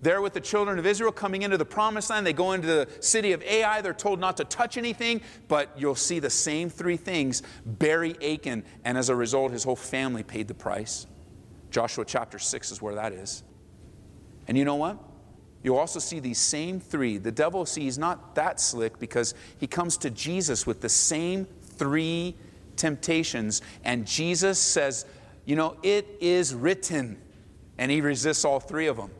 There 0.00 0.20
with 0.20 0.34
the 0.34 0.40
children 0.40 0.78
of 0.78 0.86
Israel 0.86 1.12
coming 1.12 1.42
into 1.42 1.56
the 1.56 1.64
promised 1.64 2.10
land. 2.10 2.26
They 2.26 2.34
go 2.34 2.52
into 2.52 2.66
the 2.66 2.88
city 3.00 3.32
of 3.32 3.42
Ai. 3.42 3.80
They're 3.80 3.94
told 3.94 4.20
not 4.20 4.36
to 4.36 4.44
touch 4.44 4.76
anything, 4.76 5.22
but 5.48 5.70
you'll 5.76 5.94
see 5.94 6.18
the 6.18 6.30
same 6.30 6.68
three 6.68 6.98
things 6.98 7.42
bury 7.64 8.14
Achan. 8.22 8.64
And 8.84 8.98
as 8.98 9.08
a 9.08 9.16
result, 9.16 9.52
his 9.52 9.64
whole 9.64 9.76
family 9.76 10.22
paid 10.22 10.48
the 10.48 10.54
price. 10.54 11.06
Joshua 11.70 12.04
chapter 12.04 12.38
6 12.38 12.70
is 12.70 12.82
where 12.82 12.94
that 12.96 13.12
is. 13.12 13.42
And 14.46 14.58
you 14.58 14.64
know 14.64 14.76
what? 14.76 14.98
You 15.64 15.76
also 15.78 15.98
see 15.98 16.20
these 16.20 16.38
same 16.38 16.78
three. 16.78 17.16
The 17.16 17.32
devil 17.32 17.64
sees 17.64 17.96
not 17.96 18.34
that 18.34 18.60
slick 18.60 18.98
because 18.98 19.34
he 19.58 19.66
comes 19.66 19.96
to 19.98 20.10
Jesus 20.10 20.66
with 20.66 20.82
the 20.82 20.90
same 20.90 21.46
three 21.62 22.36
temptations, 22.76 23.62
and 23.82 24.06
Jesus 24.06 24.58
says, 24.58 25.06
You 25.46 25.56
know, 25.56 25.76
it 25.82 26.06
is 26.20 26.54
written. 26.54 27.20
And 27.76 27.90
he 27.90 28.00
resists 28.00 28.44
all 28.44 28.60
three 28.60 28.86
of 28.86 28.96
them. 28.96 29.10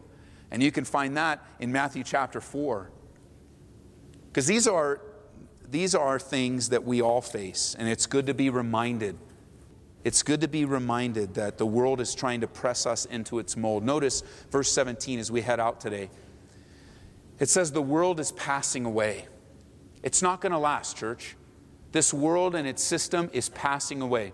And 0.50 0.62
you 0.62 0.70
can 0.70 0.84
find 0.84 1.16
that 1.16 1.44
in 1.58 1.72
Matthew 1.72 2.04
chapter 2.04 2.40
4. 2.40 2.90
Because 4.28 4.46
these 4.46 4.68
are, 4.68 5.00
these 5.68 5.94
are 5.94 6.20
things 6.20 6.68
that 6.68 6.84
we 6.84 7.00
all 7.00 7.20
face, 7.20 7.74
and 7.78 7.88
it's 7.88 8.06
good 8.06 8.26
to 8.26 8.34
be 8.34 8.50
reminded. 8.50 9.16
It's 10.04 10.22
good 10.22 10.42
to 10.42 10.48
be 10.48 10.66
reminded 10.66 11.34
that 11.34 11.56
the 11.56 11.66
world 11.66 12.00
is 12.00 12.14
trying 12.14 12.42
to 12.42 12.46
press 12.46 12.84
us 12.84 13.06
into 13.06 13.38
its 13.38 13.56
mold. 13.56 13.82
Notice 13.82 14.22
verse 14.50 14.70
17 14.70 15.18
as 15.18 15.32
we 15.32 15.40
head 15.40 15.58
out 15.58 15.80
today. 15.80 16.10
It 17.38 17.48
says 17.48 17.72
the 17.72 17.82
world 17.82 18.20
is 18.20 18.32
passing 18.32 18.84
away. 18.84 19.26
It's 20.02 20.22
not 20.22 20.40
going 20.40 20.52
to 20.52 20.58
last, 20.58 20.96
church. 20.96 21.36
This 21.92 22.12
world 22.12 22.54
and 22.54 22.66
its 22.66 22.82
system 22.82 23.30
is 23.32 23.48
passing 23.48 24.00
away. 24.00 24.32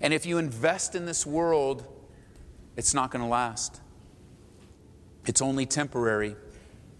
And 0.00 0.12
if 0.12 0.26
you 0.26 0.38
invest 0.38 0.94
in 0.94 1.06
this 1.06 1.26
world, 1.26 1.86
it's 2.76 2.94
not 2.94 3.10
going 3.10 3.22
to 3.22 3.28
last. 3.28 3.80
It's 5.26 5.40
only 5.40 5.66
temporary. 5.66 6.36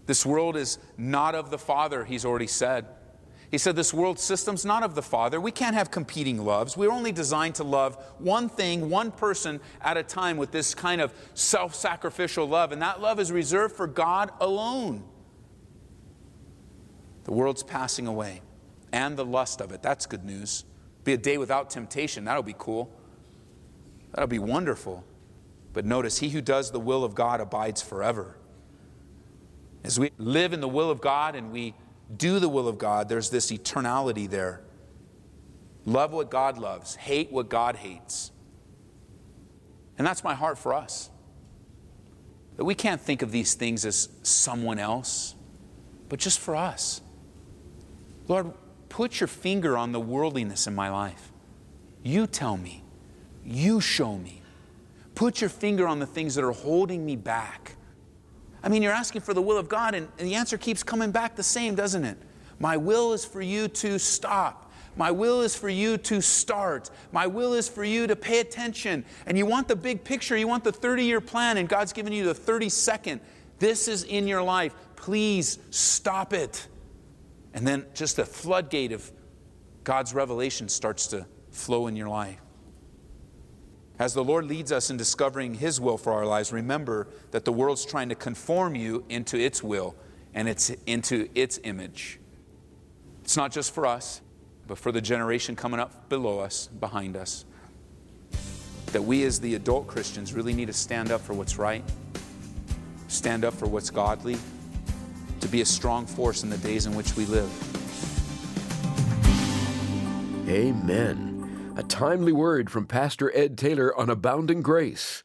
This 0.05 0.25
world 0.25 0.55
is 0.55 0.77
not 0.97 1.35
of 1.35 1.49
the 1.49 1.57
Father, 1.57 2.05
he's 2.05 2.25
already 2.25 2.47
said. 2.47 2.85
He 3.55 3.59
said, 3.59 3.77
This 3.77 3.93
world 3.93 4.19
system's 4.19 4.65
not 4.65 4.83
of 4.83 4.95
the 4.95 5.01
Father. 5.01 5.39
We 5.39 5.49
can't 5.49 5.75
have 5.75 5.89
competing 5.89 6.43
loves. 6.43 6.75
We're 6.75 6.91
only 6.91 7.13
designed 7.13 7.55
to 7.55 7.63
love 7.63 7.95
one 8.19 8.49
thing, 8.49 8.89
one 8.89 9.11
person 9.11 9.61
at 9.79 9.95
a 9.95 10.03
time 10.03 10.35
with 10.35 10.51
this 10.51 10.75
kind 10.75 10.99
of 10.99 11.13
self 11.35 11.73
sacrificial 11.73 12.49
love. 12.49 12.73
And 12.73 12.81
that 12.81 12.99
love 12.99 13.17
is 13.17 13.31
reserved 13.31 13.73
for 13.73 13.87
God 13.87 14.31
alone. 14.41 15.05
The 17.23 17.31
world's 17.31 17.63
passing 17.63 18.07
away 18.07 18.41
and 18.91 19.15
the 19.15 19.23
lust 19.23 19.61
of 19.61 19.71
it. 19.71 19.81
That's 19.81 20.05
good 20.05 20.25
news. 20.25 20.65
Be 21.05 21.13
a 21.13 21.17
day 21.17 21.37
without 21.37 21.69
temptation. 21.69 22.25
That'll 22.25 22.43
be 22.43 22.55
cool. 22.57 22.91
That'll 24.11 24.27
be 24.27 24.37
wonderful. 24.37 25.05
But 25.71 25.85
notice, 25.85 26.17
he 26.17 26.27
who 26.27 26.41
does 26.41 26.71
the 26.71 26.79
will 26.81 27.05
of 27.05 27.15
God 27.15 27.39
abides 27.39 27.81
forever. 27.81 28.35
As 29.85 29.97
we 29.97 30.11
live 30.17 30.51
in 30.51 30.59
the 30.59 30.67
will 30.67 30.91
of 30.91 30.99
God 30.99 31.37
and 31.37 31.53
we 31.53 31.73
do 32.15 32.39
the 32.39 32.49
will 32.49 32.67
of 32.67 32.77
God, 32.77 33.09
there's 33.09 33.29
this 33.29 33.51
eternality 33.51 34.29
there. 34.29 34.61
Love 35.85 36.11
what 36.13 36.29
God 36.29 36.57
loves, 36.57 36.95
hate 36.95 37.31
what 37.31 37.49
God 37.49 37.75
hates. 37.75 38.31
And 39.97 40.05
that's 40.05 40.23
my 40.23 40.33
heart 40.33 40.57
for 40.57 40.73
us. 40.73 41.09
That 42.57 42.65
we 42.65 42.75
can't 42.75 43.01
think 43.01 43.21
of 43.21 43.31
these 43.31 43.53
things 43.53 43.85
as 43.85 44.09
someone 44.23 44.79
else, 44.79 45.35
but 46.09 46.19
just 46.19 46.39
for 46.39 46.55
us. 46.55 47.01
Lord, 48.27 48.53
put 48.89 49.19
your 49.19 49.27
finger 49.27 49.77
on 49.77 49.91
the 49.91 49.99
worldliness 49.99 50.67
in 50.67 50.75
my 50.75 50.89
life. 50.89 51.31
You 52.03 52.27
tell 52.27 52.57
me. 52.57 52.83
You 53.43 53.81
show 53.81 54.17
me. 54.17 54.41
Put 55.13 55.41
your 55.41 55.49
finger 55.49 55.87
on 55.87 55.99
the 55.99 56.05
things 56.05 56.35
that 56.35 56.43
are 56.43 56.51
holding 56.51 57.05
me 57.05 57.15
back 57.15 57.75
I 58.65 58.69
mean, 58.69 58.81
you're 58.81 58.91
asking 58.91 59.21
for 59.21 59.35
the 59.35 59.43
will 59.43 59.59
of 59.59 59.69
God, 59.69 59.93
and, 59.93 60.07
and 60.17 60.27
the 60.27 60.33
answer 60.33 60.57
keeps 60.57 60.81
coming 60.81 61.11
back 61.11 61.35
the 61.35 61.43
same, 61.43 61.75
doesn't 61.75 62.03
it? 62.03 62.17
My 62.59 62.77
will 62.77 63.13
is 63.13 63.23
for 63.23 63.41
you 63.41 63.67
to 63.67 63.99
stop. 63.99 64.71
My 64.95 65.11
will 65.11 65.41
is 65.41 65.55
for 65.55 65.69
you 65.69 65.97
to 65.99 66.19
start. 66.19 66.89
My 67.11 67.27
will 67.27 67.53
is 67.53 67.69
for 67.69 67.83
you 67.83 68.07
to 68.07 68.15
pay 68.15 68.39
attention. 68.39 69.05
And 69.27 69.37
you 69.37 69.45
want 69.45 69.67
the 69.67 69.75
big 69.75 70.03
picture, 70.03 70.35
you 70.35 70.47
want 70.47 70.63
the 70.63 70.71
30 70.71 71.03
year 71.03 71.21
plan, 71.21 71.57
and 71.57 71.69
God's 71.69 71.93
given 71.93 72.11
you 72.11 72.25
the 72.25 72.33
30 72.33 72.69
second. 72.69 73.21
This 73.59 73.87
is 73.87 74.03
in 74.03 74.27
your 74.27 74.41
life. 74.41 74.73
Please 74.95 75.59
stop 75.69 76.33
it. 76.33 76.67
And 77.53 77.67
then 77.67 77.85
just 77.93 78.17
a 78.19 78.25
floodgate 78.25 78.93
of 78.93 79.11
God's 79.83 80.13
revelation 80.13 80.69
starts 80.69 81.07
to 81.07 81.27
flow 81.51 81.87
in 81.87 81.95
your 81.95 82.09
life. 82.09 82.41
As 83.97 84.13
the 84.13 84.23
Lord 84.23 84.45
leads 84.45 84.71
us 84.71 84.89
in 84.89 84.97
discovering 84.97 85.53
His 85.53 85.79
will 85.79 85.97
for 85.97 86.11
our 86.11 86.25
lives, 86.25 86.51
remember 86.51 87.07
that 87.31 87.45
the 87.45 87.53
world's 87.53 87.85
trying 87.85 88.09
to 88.09 88.15
conform 88.15 88.75
you 88.75 89.05
into 89.09 89.37
its 89.37 89.63
will 89.63 89.95
and 90.33 90.49
it's 90.49 90.69
into 90.85 91.29
its 91.33 91.59
image. 91.63 92.19
It's 93.23 93.37
not 93.37 93.51
just 93.51 93.73
for 93.73 93.85
us, 93.85 94.21
but 94.67 94.77
for 94.77 94.91
the 94.91 95.01
generation 95.01 95.55
coming 95.55 95.79
up 95.79 96.09
below 96.09 96.39
us, 96.39 96.67
behind 96.67 97.15
us. 97.15 97.45
That 98.87 99.01
we, 99.01 99.23
as 99.23 99.39
the 99.39 99.55
adult 99.55 99.87
Christians, 99.87 100.33
really 100.33 100.53
need 100.53 100.67
to 100.67 100.73
stand 100.73 101.11
up 101.11 101.21
for 101.21 101.33
what's 101.33 101.57
right, 101.57 101.83
stand 103.07 103.45
up 103.45 103.53
for 103.53 103.67
what's 103.67 103.89
godly, 103.89 104.37
to 105.39 105.47
be 105.47 105.61
a 105.61 105.65
strong 105.65 106.05
force 106.05 106.43
in 106.43 106.49
the 106.49 106.57
days 106.57 106.85
in 106.85 106.95
which 106.95 107.15
we 107.15 107.25
live. 107.25 107.49
Amen. 110.49 111.34
A 111.77 111.83
timely 111.83 112.31
word 112.31 112.69
from 112.69 112.87
Pastor 112.87 113.35
Ed 113.35 113.57
Taylor 113.57 113.93
on 113.99 114.09
abounding 114.09 114.61
grace. 114.61 115.23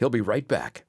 He'll 0.00 0.10
be 0.10 0.20
right 0.20 0.48
back. 0.48 0.84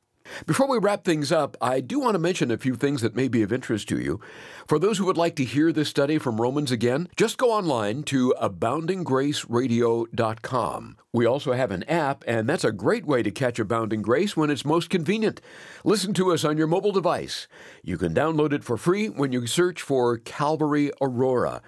Before 0.48 0.68
we 0.68 0.80
wrap 0.80 1.04
things 1.04 1.32
up, 1.32 1.56
I 1.62 1.82
do 1.82 2.00
want 2.00 2.16
to 2.16 2.20
mention 2.20 2.50
a 2.50 2.58
few 2.58 2.74
things 2.74 3.02
that 3.02 3.16
may 3.16 3.28
be 3.28 3.44
of 3.44 3.54
interest 3.54 3.88
to 3.90 4.00
you. 4.00 4.20
For 4.68 4.80
those 4.80 4.98
who 4.98 5.06
would 5.06 5.18
like 5.18 5.36
to 5.36 5.44
hear 5.44 5.72
this 5.72 5.90
study 5.90 6.18
from 6.18 6.42
Romans 6.42 6.72
again, 6.72 7.10
just 7.16 7.38
go 7.38 7.52
online 7.52 8.02
to 8.04 8.34
aboundinggraceradio.com. 8.42 10.98
We 11.12 11.26
also 11.28 11.54
have 11.54 11.70
an 11.70 11.84
app, 11.84 12.24
and 12.26 12.50
that's 12.50 12.64
a 12.64 12.72
great 12.72 13.06
way 13.06 13.22
to 13.22 13.30
catch 13.30 13.60
Abounding 13.60 14.02
Grace 14.02 14.36
when 14.36 14.50
it's 14.50 14.66
most 14.66 14.90
convenient. 14.90 15.42
Listen 15.84 16.16
to 16.16 16.34
us 16.34 16.44
on 16.44 16.58
your 16.58 16.66
mobile 16.66 16.92
device. 16.92 17.48
You 17.84 18.00
can 18.00 18.16
download 18.16 18.52
it 18.52 18.64
for 18.64 18.78
free 18.78 19.10
when 19.10 19.32
you 19.32 19.46
search 19.46 19.80
for 19.80 20.18
Calvary 20.18 20.92
Aurora. 21.00 21.62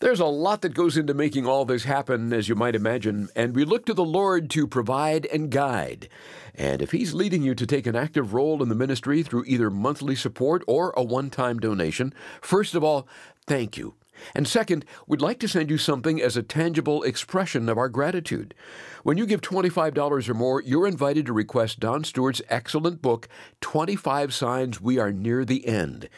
There's 0.00 0.20
a 0.20 0.26
lot 0.26 0.62
that 0.62 0.74
goes 0.74 0.96
into 0.96 1.12
making 1.12 1.44
all 1.44 1.64
this 1.64 1.82
happen, 1.82 2.32
as 2.32 2.48
you 2.48 2.54
might 2.54 2.76
imagine, 2.76 3.30
and 3.34 3.52
we 3.52 3.64
look 3.64 3.84
to 3.86 3.94
the 3.94 4.04
Lord 4.04 4.48
to 4.50 4.68
provide 4.68 5.26
and 5.26 5.50
guide. 5.50 6.08
And 6.54 6.80
if 6.80 6.92
He's 6.92 7.14
leading 7.14 7.42
you 7.42 7.56
to 7.56 7.66
take 7.66 7.84
an 7.84 7.96
active 7.96 8.32
role 8.32 8.62
in 8.62 8.68
the 8.68 8.76
ministry 8.76 9.24
through 9.24 9.44
either 9.48 9.70
monthly 9.70 10.14
support 10.14 10.62
or 10.68 10.94
a 10.96 11.02
one 11.02 11.30
time 11.30 11.58
donation, 11.58 12.14
first 12.40 12.76
of 12.76 12.84
all, 12.84 13.08
thank 13.48 13.76
you. 13.76 13.94
And 14.36 14.46
second, 14.46 14.84
we'd 15.08 15.20
like 15.20 15.40
to 15.40 15.48
send 15.48 15.68
you 15.68 15.78
something 15.78 16.22
as 16.22 16.36
a 16.36 16.42
tangible 16.44 17.02
expression 17.02 17.68
of 17.68 17.76
our 17.76 17.88
gratitude. 17.88 18.54
When 19.02 19.18
you 19.18 19.26
give 19.26 19.40
$25 19.40 20.28
or 20.28 20.34
more, 20.34 20.62
you're 20.62 20.86
invited 20.86 21.26
to 21.26 21.32
request 21.32 21.80
Don 21.80 22.04
Stewart's 22.04 22.42
excellent 22.48 23.02
book, 23.02 23.28
25 23.60 24.32
Signs 24.32 24.80
We 24.80 24.98
Are 24.98 25.12
Near 25.12 25.44
the 25.44 25.66
End. 25.66 26.08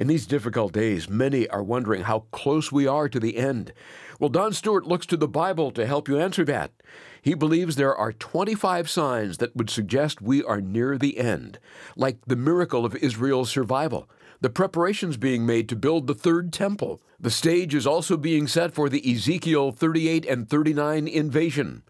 In 0.00 0.06
these 0.06 0.26
difficult 0.26 0.72
days, 0.72 1.10
many 1.10 1.46
are 1.48 1.62
wondering 1.62 2.04
how 2.04 2.20
close 2.32 2.72
we 2.72 2.86
are 2.86 3.06
to 3.06 3.20
the 3.20 3.36
end. 3.36 3.74
Well, 4.18 4.30
Don 4.30 4.54
Stewart 4.54 4.86
looks 4.86 5.04
to 5.04 5.16
the 5.18 5.28
Bible 5.28 5.70
to 5.72 5.86
help 5.86 6.08
you 6.08 6.18
answer 6.18 6.42
that. 6.46 6.72
He 7.20 7.34
believes 7.34 7.76
there 7.76 7.94
are 7.94 8.10
25 8.10 8.88
signs 8.88 9.36
that 9.36 9.54
would 9.54 9.68
suggest 9.68 10.22
we 10.22 10.42
are 10.42 10.62
near 10.62 10.96
the 10.96 11.18
end, 11.18 11.58
like 11.96 12.16
the 12.26 12.34
miracle 12.34 12.86
of 12.86 12.96
Israel's 12.96 13.50
survival, 13.50 14.08
the 14.40 14.48
preparations 14.48 15.18
being 15.18 15.44
made 15.44 15.68
to 15.68 15.76
build 15.76 16.06
the 16.06 16.14
third 16.14 16.50
temple. 16.50 17.02
The 17.20 17.30
stage 17.30 17.74
is 17.74 17.86
also 17.86 18.16
being 18.16 18.46
set 18.46 18.72
for 18.72 18.88
the 18.88 19.06
Ezekiel 19.06 19.70
38 19.70 20.24
and 20.24 20.48
39 20.48 21.08
invasion. 21.08 21.82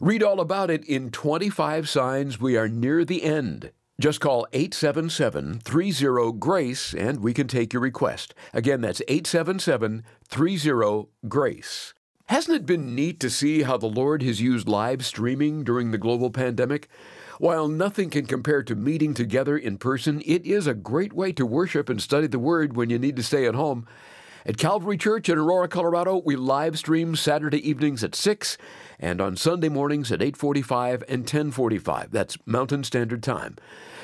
Read 0.00 0.22
all 0.22 0.38
about 0.38 0.70
it 0.70 0.84
in 0.84 1.10
25 1.10 1.88
Signs 1.88 2.38
We 2.38 2.56
Are 2.56 2.68
Near 2.68 3.04
the 3.04 3.24
End. 3.24 3.72
Just 4.00 4.22
call 4.22 4.46
877 4.54 5.58
30 5.58 6.32
GRACE 6.38 6.94
and 6.94 7.20
we 7.20 7.34
can 7.34 7.46
take 7.46 7.74
your 7.74 7.82
request. 7.82 8.34
Again, 8.54 8.80
that's 8.80 9.02
877 9.08 10.04
30 10.24 11.08
GRACE. 11.28 11.92
Hasn't 12.24 12.56
it 12.56 12.64
been 12.64 12.94
neat 12.94 13.20
to 13.20 13.28
see 13.28 13.64
how 13.64 13.76
the 13.76 13.84
Lord 13.84 14.22
has 14.22 14.40
used 14.40 14.66
live 14.66 15.04
streaming 15.04 15.64
during 15.64 15.90
the 15.90 15.98
global 15.98 16.30
pandemic? 16.30 16.88
While 17.38 17.68
nothing 17.68 18.08
can 18.08 18.24
compare 18.24 18.62
to 18.62 18.74
meeting 18.74 19.12
together 19.12 19.58
in 19.58 19.76
person, 19.76 20.22
it 20.24 20.46
is 20.46 20.66
a 20.66 20.72
great 20.72 21.12
way 21.12 21.32
to 21.32 21.44
worship 21.44 21.90
and 21.90 22.00
study 22.00 22.26
the 22.26 22.38
Word 22.38 22.74
when 22.74 22.88
you 22.88 22.98
need 22.98 23.16
to 23.16 23.22
stay 23.22 23.44
at 23.46 23.54
home. 23.54 23.86
At 24.46 24.56
Calvary 24.56 24.96
Church 24.96 25.28
in 25.28 25.36
Aurora, 25.36 25.68
Colorado, 25.68 26.22
we 26.24 26.36
live 26.36 26.78
stream 26.78 27.14
Saturday 27.14 27.68
evenings 27.68 28.02
at 28.02 28.14
6 28.14 28.56
and 29.00 29.20
on 29.20 29.36
Sunday 29.36 29.68
mornings 29.68 30.12
at 30.12 30.22
8:45 30.22 31.02
and 31.08 31.26
10:45. 31.26 32.12
That's 32.12 32.38
Mountain 32.46 32.84
Standard 32.84 33.22
Time. 33.22 33.56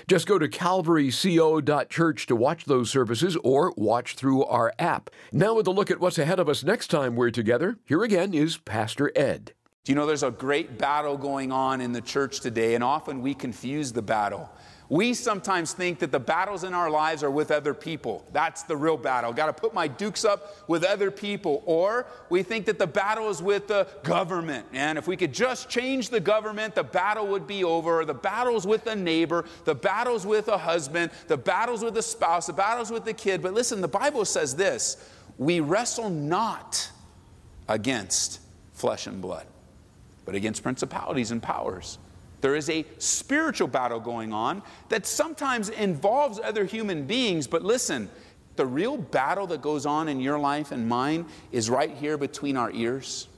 Just 0.08 0.26
go 0.26 0.38
to 0.38 0.48
calvaryco.church 0.48 2.26
to 2.26 2.36
watch 2.36 2.64
those 2.64 2.90
services 2.90 3.36
or 3.44 3.72
watch 3.76 4.14
through 4.14 4.44
our 4.44 4.72
app. 4.78 5.10
Now, 5.32 5.54
with 5.54 5.66
a 5.66 5.72
look 5.72 5.90
at 5.90 6.00
what's 6.00 6.18
ahead 6.18 6.40
of 6.40 6.48
us 6.48 6.64
next 6.64 6.88
time 6.88 7.16
we're 7.16 7.30
together, 7.30 7.76
here 7.84 8.02
again 8.02 8.32
is 8.32 8.56
Pastor 8.56 9.12
Ed. 9.16 9.52
Do 9.84 9.92
you 9.92 9.96
know 9.96 10.06
there's 10.06 10.22
a 10.22 10.32
great 10.32 10.78
battle 10.78 11.16
going 11.16 11.52
on 11.52 11.80
in 11.80 11.92
the 11.92 12.00
church 12.00 12.40
today, 12.40 12.74
and 12.74 12.82
often 12.82 13.20
we 13.20 13.34
confuse 13.34 13.92
the 13.92 14.02
battle. 14.02 14.50
We 14.88 15.14
sometimes 15.14 15.72
think 15.72 15.98
that 15.98 16.12
the 16.12 16.20
battles 16.20 16.62
in 16.62 16.72
our 16.72 16.88
lives 16.88 17.24
are 17.24 17.30
with 17.30 17.50
other 17.50 17.74
people. 17.74 18.24
That's 18.32 18.62
the 18.62 18.76
real 18.76 18.96
battle. 18.96 19.32
Got 19.32 19.46
to 19.46 19.52
put 19.52 19.74
my 19.74 19.88
dukes 19.88 20.24
up 20.24 20.68
with 20.68 20.84
other 20.84 21.10
people. 21.10 21.62
Or 21.66 22.06
we 22.30 22.44
think 22.44 22.66
that 22.66 22.78
the 22.78 22.86
battle 22.86 23.28
is 23.28 23.42
with 23.42 23.66
the 23.66 23.88
government. 24.04 24.66
And 24.72 24.96
if 24.96 25.08
we 25.08 25.16
could 25.16 25.32
just 25.32 25.68
change 25.68 26.10
the 26.10 26.20
government, 26.20 26.76
the 26.76 26.84
battle 26.84 27.26
would 27.28 27.48
be 27.48 27.64
over. 27.64 28.04
The 28.04 28.14
battle's 28.14 28.64
with 28.64 28.86
a 28.86 28.94
neighbor, 28.94 29.44
the 29.64 29.74
battle's 29.74 30.24
with 30.24 30.46
a 30.48 30.58
husband, 30.58 31.10
the 31.26 31.36
battle's 31.36 31.82
with 31.82 31.96
a 31.96 32.02
spouse, 32.02 32.46
the 32.46 32.52
battle's 32.52 32.92
with 32.92 33.04
the 33.04 33.14
kid. 33.14 33.42
But 33.42 33.54
listen, 33.54 33.80
the 33.80 33.88
Bible 33.88 34.24
says 34.24 34.54
this 34.54 34.96
we 35.36 35.58
wrestle 35.60 36.10
not 36.10 36.90
against 37.68 38.40
flesh 38.72 39.08
and 39.08 39.20
blood, 39.20 39.46
but 40.24 40.36
against 40.36 40.62
principalities 40.62 41.32
and 41.32 41.42
powers 41.42 41.98
there 42.40 42.54
is 42.54 42.68
a 42.68 42.84
spiritual 42.98 43.68
battle 43.68 44.00
going 44.00 44.32
on 44.32 44.62
that 44.88 45.06
sometimes 45.06 45.68
involves 45.70 46.38
other 46.38 46.64
human 46.64 47.06
beings, 47.06 47.46
but 47.46 47.62
listen, 47.62 48.10
the 48.56 48.66
real 48.66 48.96
battle 48.96 49.46
that 49.48 49.62
goes 49.62 49.86
on 49.86 50.08
in 50.08 50.20
your 50.20 50.38
life 50.38 50.72
and 50.72 50.88
mine 50.88 51.26
is 51.52 51.68
right 51.70 51.90
here 51.90 52.16
between 52.18 52.56
our 52.56 52.70
ears. 52.72 53.28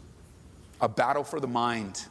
A 0.80 0.88
battle 0.88 1.24
for 1.24 1.40
the 1.40 1.48
mind, 1.48 2.06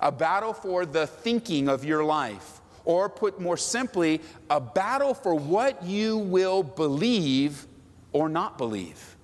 a 0.00 0.12
battle 0.12 0.52
for 0.52 0.86
the 0.86 1.06
thinking 1.06 1.68
of 1.68 1.84
your 1.84 2.04
life, 2.04 2.60
or 2.84 3.08
put 3.08 3.40
more 3.40 3.56
simply, 3.56 4.20
a 4.50 4.60
battle 4.60 5.14
for 5.14 5.34
what 5.34 5.82
you 5.82 6.18
will 6.18 6.62
believe 6.62 7.66
or 8.12 8.28
not 8.28 8.56
believe. 8.56 9.16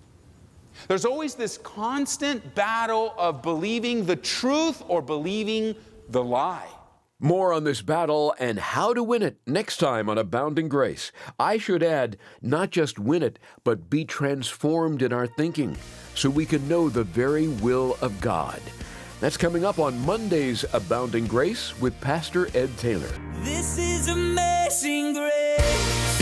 There's 0.88 1.04
always 1.04 1.34
this 1.36 1.58
constant 1.58 2.54
battle 2.56 3.14
of 3.16 3.42
believing 3.42 4.04
the 4.04 4.16
truth 4.16 4.82
or 4.88 5.00
believing 5.00 5.76
the 6.08 6.22
lie. 6.22 6.68
More 7.20 7.52
on 7.52 7.64
this 7.64 7.82
battle 7.82 8.34
and 8.40 8.58
how 8.58 8.92
to 8.92 9.02
win 9.02 9.22
it 9.22 9.38
next 9.46 9.76
time 9.76 10.08
on 10.08 10.18
Abounding 10.18 10.68
Grace. 10.68 11.12
I 11.38 11.56
should 11.56 11.82
add, 11.82 12.16
not 12.40 12.70
just 12.70 12.98
win 12.98 13.22
it, 13.22 13.38
but 13.62 13.88
be 13.88 14.04
transformed 14.04 15.02
in 15.02 15.12
our 15.12 15.26
thinking 15.26 15.76
so 16.14 16.28
we 16.28 16.46
can 16.46 16.66
know 16.68 16.88
the 16.88 17.04
very 17.04 17.48
will 17.48 17.96
of 18.02 18.20
God. 18.20 18.60
That's 19.20 19.36
coming 19.36 19.64
up 19.64 19.78
on 19.78 19.98
Monday's 20.00 20.64
Abounding 20.72 21.28
Grace 21.28 21.78
with 21.80 21.98
Pastor 22.00 22.48
Ed 22.56 22.76
Taylor. 22.76 23.12
This 23.44 23.78
is 23.78 24.08
amazing 24.08 25.14
grace. 25.14 26.21